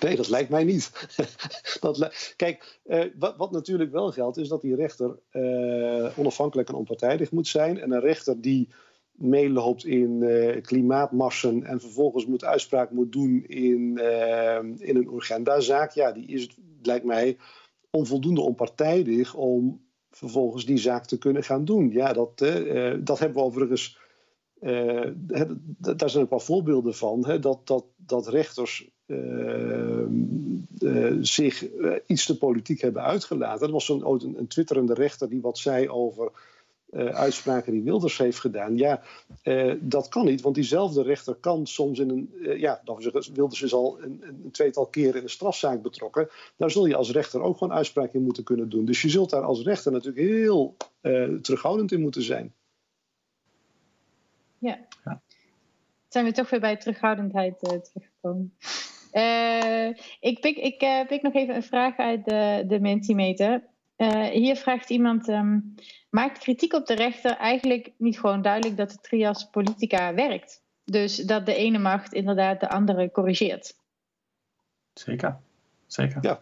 [0.00, 0.90] Nee, dat lijkt mij niet.
[1.80, 2.80] dat Kijk,
[3.18, 5.18] wat, wat, natuurlijk wel geldt, is dat die rechter
[6.16, 7.80] onafhankelijk en onpartijdig moet zijn.
[7.80, 8.68] En een rechter die
[9.18, 13.98] meeloopt in uh, klimaatmassen en vervolgens moet uitspraak moet doen in,
[14.78, 16.48] in een Urgenda-zaak, ja, die is,
[16.82, 17.36] lijkt mij,
[17.90, 21.90] onvoldoende onpartijdig om vervolgens die zaak te kunnen gaan doen.
[21.90, 22.38] Ja, dat,
[23.00, 23.98] dat hebben we overigens.
[25.78, 27.26] daar zijn een paar voorbeelden van.
[27.26, 28.90] Hè, dat, dat, dat rechters
[31.20, 31.66] zich
[32.06, 33.66] iets te politiek hebben uitgelaten.
[33.66, 36.30] Er was een, een twitterende rechter die wat zei over
[36.92, 38.76] uitspraken die Wilders heeft gedaan.
[38.76, 39.02] Ja,
[39.80, 42.30] dat kan niet, want diezelfde rechter kan soms in een.
[42.58, 46.28] ja, dan zeggen, Wilders is al een, een, tweetal keer in een strafzaak betrokken.
[46.56, 48.84] Daar zul je als rechter ook gewoon uitspraak in moeten kunnen doen.
[48.84, 50.76] Dus je zult daar als rechter natuurlijk heel
[51.42, 52.52] terughoudend in moeten zijn.
[54.58, 54.78] Ja.
[55.04, 55.22] ja.
[56.08, 58.56] Zijn we toch weer bij terughoudendheid teruggekomen?
[59.12, 59.88] Uh,
[60.20, 63.64] ik, pik, ik uh, pik nog even een vraag uit de, de Mentimeter.
[63.96, 65.74] Uh, hier vraagt iemand: um,
[66.10, 70.62] Maakt kritiek op de rechter eigenlijk niet gewoon duidelijk dat de trias politica werkt?
[70.84, 73.74] Dus dat de ene macht inderdaad de andere corrigeert?
[74.92, 75.36] Zeker,
[75.86, 76.18] zeker.
[76.20, 76.40] Ja.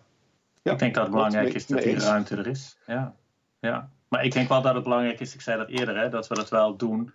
[0.62, 0.72] ja.
[0.72, 2.76] Ik denk dat het belangrijk is dat die ruimte er is.
[2.86, 3.14] Ja.
[3.58, 3.90] ja.
[4.08, 6.34] Maar ik denk wel dat het belangrijk is, ik zei dat eerder, hè, dat we
[6.34, 7.12] dat wel doen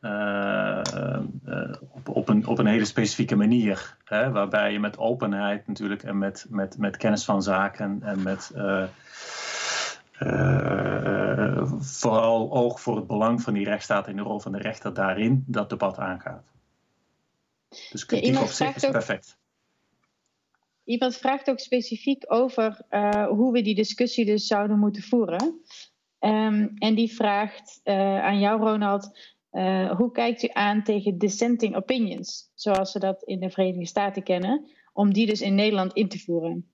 [0.00, 0.80] uh,
[1.90, 3.96] op, op, een, op een hele specifieke manier.
[4.04, 8.52] Hè, waarbij je met openheid natuurlijk en met, met, met kennis van zaken en met
[8.56, 8.84] uh,
[11.78, 15.44] vooral oog voor het belang van die rechtsstaat en de rol van de rechter daarin
[15.46, 16.44] dat debat aangaat.
[17.90, 19.40] Dus kritiek op zich is perfect.
[20.84, 22.80] Iemand vraagt ook specifiek over
[23.28, 25.60] hoe we die discussie dus zouden moeten voeren.
[26.20, 29.18] Um, en die vraagt uh, aan jou, Ronald,
[29.96, 34.70] hoe kijkt u aan tegen dissenting opinions, zoals we dat in de Verenigde Staten kennen,
[34.92, 36.71] om die dus in Nederland in te voeren?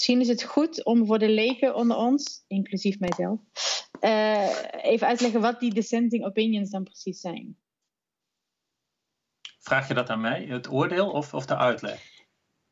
[0.00, 3.40] Misschien is het goed om voor de leken onder ons, inclusief mijzelf,
[4.00, 7.56] uh, even uit te leggen wat die dissenting opinions dan precies zijn.
[9.58, 12.00] Vraag je dat aan mij, het oordeel of, of de uitleg?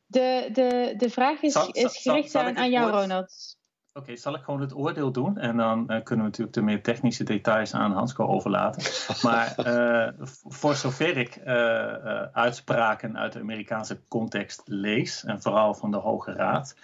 [0.07, 3.59] De, de, de vraag is, zal, is gericht zal, zal aan, aan jou, Ronald.
[3.93, 5.39] Oké, zal ik gewoon het oordeel doen?
[5.39, 8.83] En dan uh, kunnen we natuurlijk de meer technische details aan Hansco overlaten.
[9.23, 15.91] Maar uh, voor zover ik uh, uitspraken uit de Amerikaanse context lees, en vooral van
[15.91, 16.75] de Hoge Raad,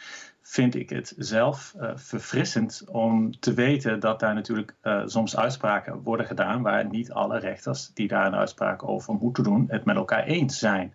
[0.46, 4.74] vind ik het zelf verfrissend om te weten dat daar natuurlijk
[5.04, 9.64] soms uitspraken worden gedaan waar niet alle rechters die daar een uitspraak over moeten doen,
[9.68, 10.94] het met elkaar eens zijn.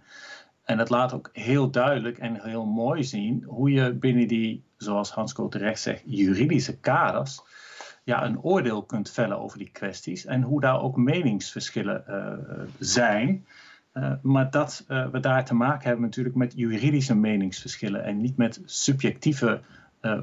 [0.63, 5.11] En dat laat ook heel duidelijk en heel mooi zien hoe je binnen die, zoals
[5.11, 7.41] Hans Kool terecht zegt, juridische kaders
[8.03, 12.33] ja, een oordeel kunt vellen over die kwesties en hoe daar ook meningsverschillen uh,
[12.79, 13.45] zijn.
[13.99, 18.37] Uh, maar dat uh, we daar te maken hebben natuurlijk met juridische meningsverschillen en niet
[18.37, 19.61] met subjectieve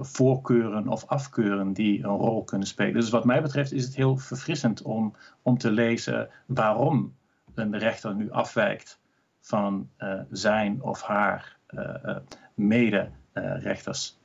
[0.00, 2.94] voorkeuren of afkeuren die een rol kunnen spelen.
[2.94, 7.14] Dus wat mij betreft is het heel verfrissend om, om te lezen waarom
[7.54, 8.98] een rechter nu afwijkt
[9.40, 12.16] van uh, zijn of haar uh,
[12.54, 14.18] mede-rechters.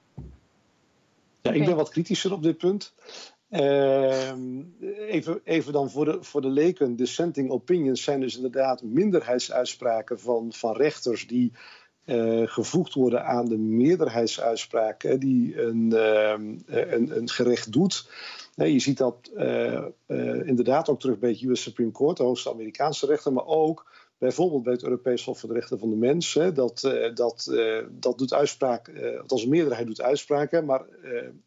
[1.42, 2.94] ja, ik ben wat kritischer op dit punt.
[3.52, 4.62] Ehm,
[5.08, 6.96] even, even dan voor de, voor de leken.
[6.96, 11.52] Dissenting opinions zijn dus inderdaad minderheidsuitspraken van, van rechters die
[12.46, 15.92] gevoegd worden aan de meerderheidsuitspraak die een,
[16.66, 18.10] een, een gerecht doet.
[18.56, 19.32] je ziet dat
[20.46, 23.92] inderdaad ook terug bij het US Supreme Court, de hoogste Amerikaanse rechter, maar ook
[24.22, 26.34] bijvoorbeeld bij het Europees Hof voor de Rechten van de Mens.
[26.34, 30.86] Hè, dat, uh, dat, uh, dat doet uitspraak, uh, althans een meerderheid doet uitspraken, maar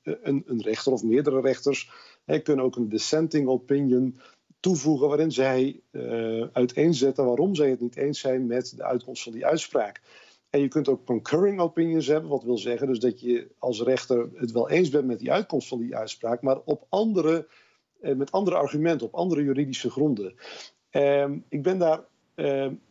[0.02, 1.90] een, een, rechter of meerdere rechters
[2.24, 4.18] hè, kunnen ook een dissenting opinion
[4.60, 5.80] toevoegen waarin zij
[6.52, 10.00] uiteenzetten waarom zij het niet eens zijn met de uitkomst van die uitspraak.
[10.50, 14.28] En je kunt ook concurring opinions hebben, wat wil zeggen dus dat je als rechter
[14.34, 17.46] het wel eens bent met die uitkomst van die uitspraak, maar op andere,
[18.00, 20.34] met andere argumenten, op andere juridische gronden.
[20.90, 22.04] Ehm, ik ben daar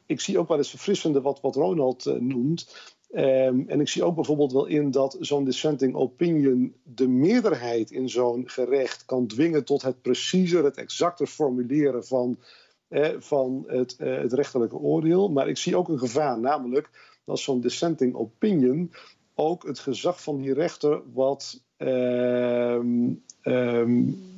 [0.06, 2.92] ik zie ook wel eens verfrissende wat, wat Ronald uh, noemt.
[3.16, 8.10] Um, en ik zie ook bijvoorbeeld wel in dat zo'n dissenting opinion de meerderheid in
[8.10, 12.40] zo'n gerecht kan dwingen tot het preciezer, het exacter formuleren van,
[12.88, 15.30] eh, van het, uh, het rechterlijke oordeel.
[15.30, 16.90] Maar ik zie ook een gevaar, namelijk
[17.26, 18.92] dat zo'n dissenting opinion
[19.36, 23.24] ook het gezag van die rechter wat, um,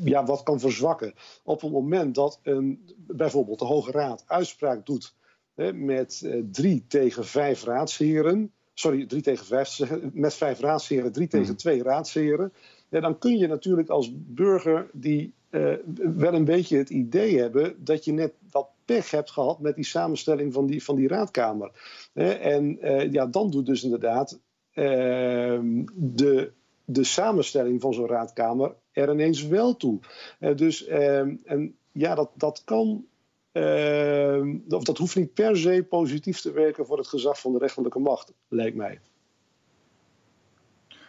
[0.04, 1.14] ja, wat kan verzwakken.
[1.44, 5.14] Op het moment dat een bijvoorbeeld de Hoge Raad uitspraak doet
[5.56, 9.80] hè, met uh, drie tegen vijf raadsheren, sorry, drie tegen vijf,
[10.14, 11.56] met vijf raadsheren, drie tegen hmm.
[11.56, 12.54] twee raadsheren,
[12.90, 15.74] ja, dan kun je natuurlijk als burger die uh,
[16.16, 19.86] wel een beetje het idee hebben dat je net wat pech hebt gehad met die
[19.86, 21.72] samenstelling van die, van die raadkamer.
[22.14, 24.40] en uh, ja, dan doet dus inderdaad
[24.74, 26.52] ehm, de,
[26.86, 30.00] de samenstelling van zo'n raadkamer er ineens wel toe.
[30.56, 33.06] dus, ehm, en ja, dat, dat kan.
[33.54, 37.58] Uh, of dat hoeft niet per se positief te werken voor het gezag van de
[37.58, 39.00] rechterlijke macht, lijkt mij.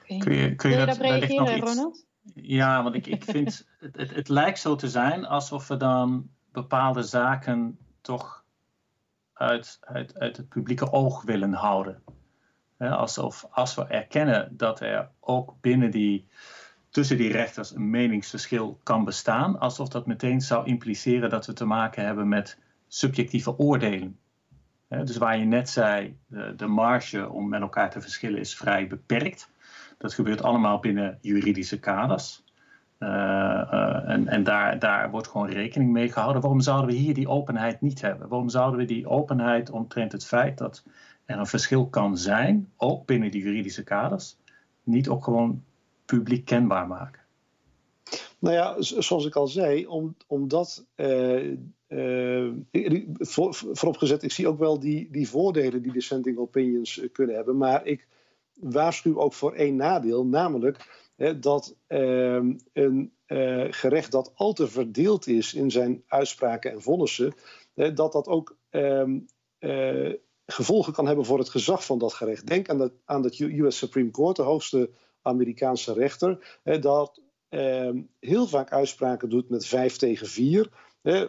[0.02, 0.18] Okay.
[0.18, 2.04] Kun je, kun je, dat, reageren, Ronald?
[2.34, 6.30] Ja, want ik, ik vind, het, het, het, lijkt zo te zijn alsof we dan
[6.52, 8.44] bepaalde zaken toch
[9.32, 12.02] uit, uit, uit het publieke oog willen houden.
[12.78, 16.26] Alsof als we erkennen dat er ook binnen die
[16.90, 21.64] tussen die rechters een meningsverschil kan bestaan, alsof dat meteen zou impliceren dat we te
[21.64, 22.58] maken hebben met
[22.88, 24.18] subjectieve oordelen.
[24.88, 28.86] dus waar je net zei, de, de marge om met elkaar te verschillen is vrij
[28.86, 29.50] beperkt.
[29.98, 32.44] Dat gebeurt allemaal binnen juridische kaders.
[32.98, 36.42] Uh, uh, en en daar, daar wordt gewoon rekening mee gehouden.
[36.42, 38.28] Waarom zouden we hier die openheid niet hebben?
[38.28, 40.84] Waarom zouden we die openheid omtrent het feit dat
[41.26, 44.36] er een verschil kan zijn, ook binnen die juridische kaders,
[44.82, 45.64] niet ook gewoon
[46.04, 47.20] publiek kenbaar maken?
[48.38, 51.52] Nou ja, zoals ik al zei, om, omdat uh,
[51.88, 52.52] uh,
[53.12, 57.56] voor, vooropgezet, ik zie ook wel die, die voordelen die dissenting opinions eh, kunnen hebben,
[57.56, 58.06] maar ik
[58.54, 62.40] waarschuw ook voor één nadeel, namelijk hè, dat uh,
[62.72, 63.12] een
[63.70, 67.34] gerecht dat al te verdeeld is in zijn uitspraken en vonnissen,
[67.74, 69.18] dat dat ook ehm,
[70.46, 72.46] gevolgen kan hebben voor het gezag van dat gerecht.
[72.46, 74.90] Denk aan, dat, aan het US Supreme Court, de hoogste
[75.22, 77.90] Amerikaanse rechter, hè, dat eh,
[78.20, 80.70] heel vaak uitspraken doet met 5 tegen 4.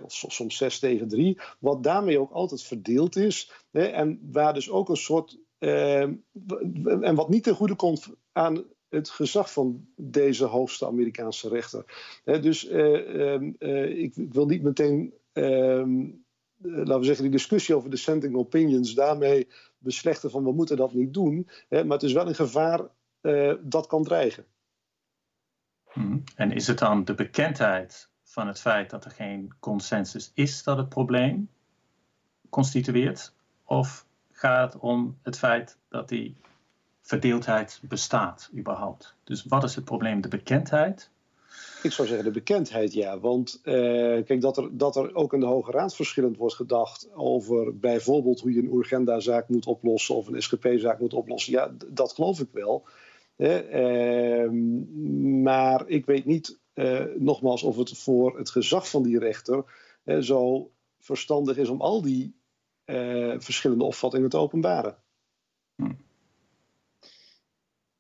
[0.04, 3.52] of soms 6 tegen 3, wat daarmee ook altijd verdeeld is.
[3.72, 5.38] En waar dus ook een soort.
[5.58, 11.86] Eh, en wat niet ten goede komt aan het gezag van deze hoogste Amerikaanse rechter.
[12.24, 16.06] dus eh, ehm, eh, ik, wil niet meteen, ehm,
[16.62, 19.48] laten we zeggen, die discussie over dissenting opinions daarmee
[19.78, 21.48] beslechten van we moeten dat niet doen.
[21.70, 22.82] maar het is wel een gevaar
[23.22, 24.46] uh, dat kan dreigen.
[25.92, 26.24] Hmm.
[26.36, 30.78] En is het dan de bekendheid van het feit dat er geen consensus is dat
[30.78, 31.50] het probleem
[32.50, 33.34] constitueert?
[33.64, 36.38] Of gaat het om het feit dat die
[37.02, 39.16] verdeeldheid bestaat überhaupt?
[39.24, 40.22] Dus wat is het probleem?
[40.22, 41.12] De bekendheid?
[41.84, 43.20] Ik zou zeggen de bekendheid, ja.
[43.20, 43.74] Want uh,
[44.26, 48.40] kijk, dat er, dat er ook in de Hoge Raad verschillend wordt gedacht over bijvoorbeeld
[48.40, 52.50] hoe je een Urgenda-zaak moet oplossen of een SGP-zaak moet oplossen, ja, dat geloof ik
[52.52, 52.86] wel.
[53.38, 54.62] Ehm,
[55.42, 59.64] maar ik weet niet, uh, nogmaals, of het voor het gezag van die rechter
[60.20, 62.36] zo verstandig is om al die
[62.86, 64.98] uh, verschillende opvattingen te openbaren.
[65.76, 65.84] Hm.
[65.84, 65.96] Oké,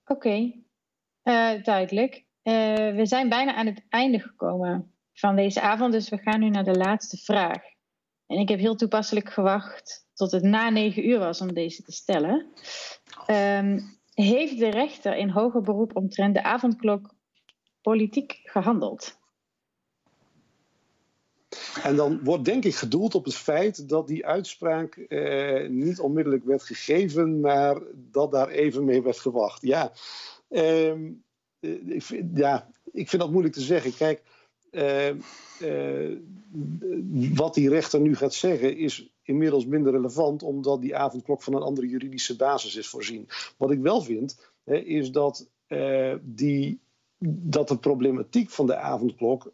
[0.06, 0.64] okay.
[1.24, 2.27] uh, duidelijk.
[2.96, 6.64] We zijn bijna aan het einde gekomen van deze avond, dus we gaan nu naar
[6.64, 7.62] de laatste vraag.
[8.28, 11.92] En ik heb heel toepasselijk gewacht tot het na negen uur was om deze te
[11.92, 12.46] stellen.
[13.28, 17.14] Um, heeft de rechter in hoger beroep omtrent de avondklok
[17.82, 19.18] politiek gehandeld?
[21.84, 26.44] En dan wordt denk ik gedoeld op het feit dat die uitspraak eh, niet onmiddellijk
[26.44, 29.62] werd gegeven, maar dat daar even mee werd gewacht.
[29.62, 29.92] Ja,
[30.50, 31.10] ehm, eh,
[31.60, 33.96] ik, vind, ja ik vind dat moeilijk te zeggen.
[33.96, 34.22] Kijk,
[37.34, 41.62] wat die rechter nu gaat zeggen is inmiddels minder relevant, omdat die avondklok van een
[41.62, 43.28] andere juridische basis is voorzien.
[43.58, 45.50] Wat ik wel vind, hè, is dat,
[46.22, 46.80] die,
[47.40, 49.52] dat de problematiek van de avondklok,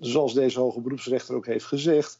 [0.00, 2.18] zoals deze hoge beroepsrechter ook heeft gezegd,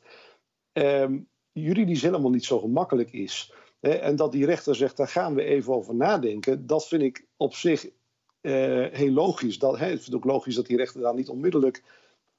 [1.52, 3.52] juridisch helemaal niet zo gemakkelijk is.
[3.80, 7.54] En dat die rechter zegt, daar gaan we even over nadenken, dat vind ik op
[7.54, 7.88] zich
[8.44, 9.58] uh, heel logisch.
[9.58, 11.82] Dat, hè, ik ook logisch dat die rechter daar niet onmiddellijk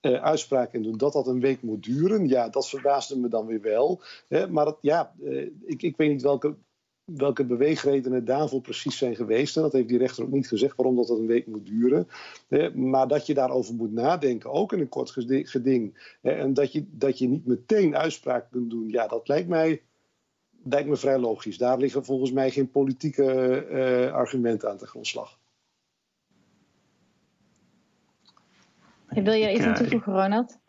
[0.02, 0.98] uh, uitspraak in doen.
[0.98, 4.02] Dat dat een week moet duren, ja, dat verbaasde me dan weer wel.
[4.27, 6.56] Hè, maar het, ja, uh, ik, ik weet niet welke,
[7.03, 9.56] welke beweegredenen daarvoor precies zijn geweest.
[9.56, 12.07] En dat heeft die rechter ook niet gezegd waarom dat, dat een week moet duren.
[12.48, 16.15] Hè, maar dat je daarover moet nadenken, ook in een kort geding.
[16.22, 19.82] Hè, en dat je, dat je niet meteen uitspraak kunt doen, ja, dat lijkt mij
[20.64, 21.57] lijkt me vrij logisch.
[21.57, 25.38] Daar liggen volgens mij geen politieke argumenten aan de grondslag.
[29.24, 30.60] Wil je iets aan eh, toevoegen, Ronald?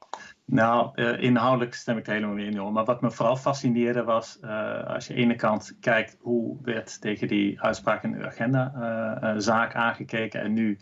[0.44, 2.73] Nou, uh, inhoudelijk stem ik er helemaal mee in.
[2.73, 6.56] Maar wat me vooral fascineerde was, uh, als je aan de ene kant kijkt hoe
[6.62, 10.78] werd tegen die uitspraak in de agenda-zaak aangekeken en nu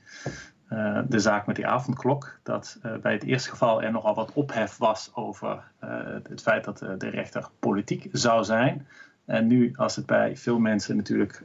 [1.08, 2.38] de zaak met die avondklok.
[2.42, 5.62] Dat bij het eerste geval er nogal wat ophef was over
[6.28, 8.86] het feit dat de rechter politiek zou zijn.
[9.24, 11.40] En nu, als het bij veel mensen natuurlijk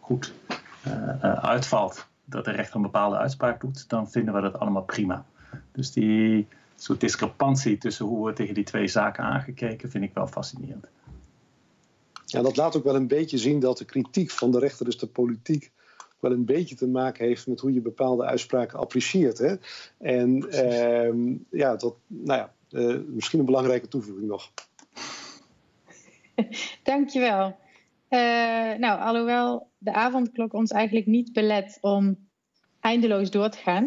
[0.00, 0.34] goed
[1.40, 5.24] uitvalt dat de rechter een bepaalde uitspraak doet, dan vinden we dat allemaal prima.
[5.72, 10.26] Dus die soort discrepantie tussen hoe we tegen die twee zaken aangekeken, vind ik wel
[10.26, 10.86] fascinerend.
[12.26, 14.98] Ja, dat laat ook wel een beetje zien dat de kritiek van de rechter, dus
[14.98, 15.72] de politiek,
[16.24, 19.38] wel een beetje te maken heeft met hoe je bepaalde uitspraken apprecieert.
[19.38, 19.54] Hè?
[19.98, 24.50] En ehm, ja, dat, nou ja, uh, misschien een belangrijke toevoeging nog.
[26.82, 27.56] Dankjewel.
[28.10, 28.20] Uh,
[28.78, 32.23] nou, alhoewel de avondklok ons eigenlijk niet belet om
[32.84, 33.84] eindeloos door te gaan,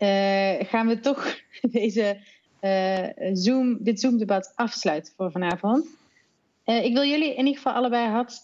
[0.00, 1.36] uh, gaan we toch
[1.80, 2.20] deze,
[2.60, 5.86] uh, Zoom, dit Zoom-debat afsluiten voor vanavond.
[6.64, 8.40] Uh, ik wil jullie in ieder geval allebei hart,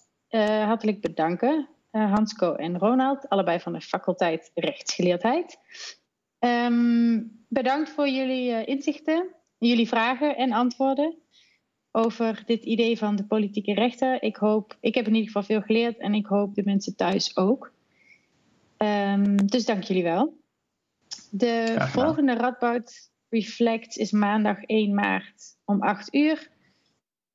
[0.66, 1.68] hartelijk bedanken.
[1.90, 5.58] Hansco en Ronald, allebei van de faculteit rechtsgeleerdheid.
[6.38, 11.18] Um, bedankt voor jullie inzichten, jullie vragen en antwoorden
[11.92, 14.22] over dit idee van de politieke rechter.
[14.22, 17.36] Ik hoop, ik heb in ieder geval veel geleerd en ik hoop de mensen thuis
[17.36, 17.72] ook.
[18.78, 20.38] Um, dus dank jullie wel.
[21.30, 26.50] De volgende Radboud Reflect is maandag 1 maart om 8 uur.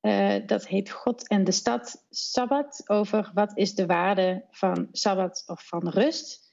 [0.00, 2.82] Uh, dat heet God en de Stad Sabbat.
[2.86, 6.52] Over wat is de waarde van Sabbat of van rust.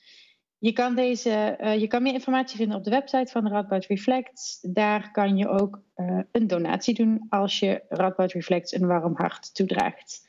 [0.57, 4.59] Je kan, deze, uh, je kan meer informatie vinden op de website van Radboud Reflects.
[4.61, 9.55] Daar kan je ook uh, een donatie doen als je Radboud Reflects een warm hart
[9.55, 10.27] toedraagt.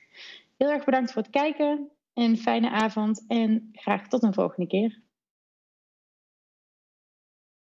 [0.56, 1.90] Heel erg bedankt voor het kijken.
[2.14, 5.02] Een fijne avond en graag tot een volgende keer.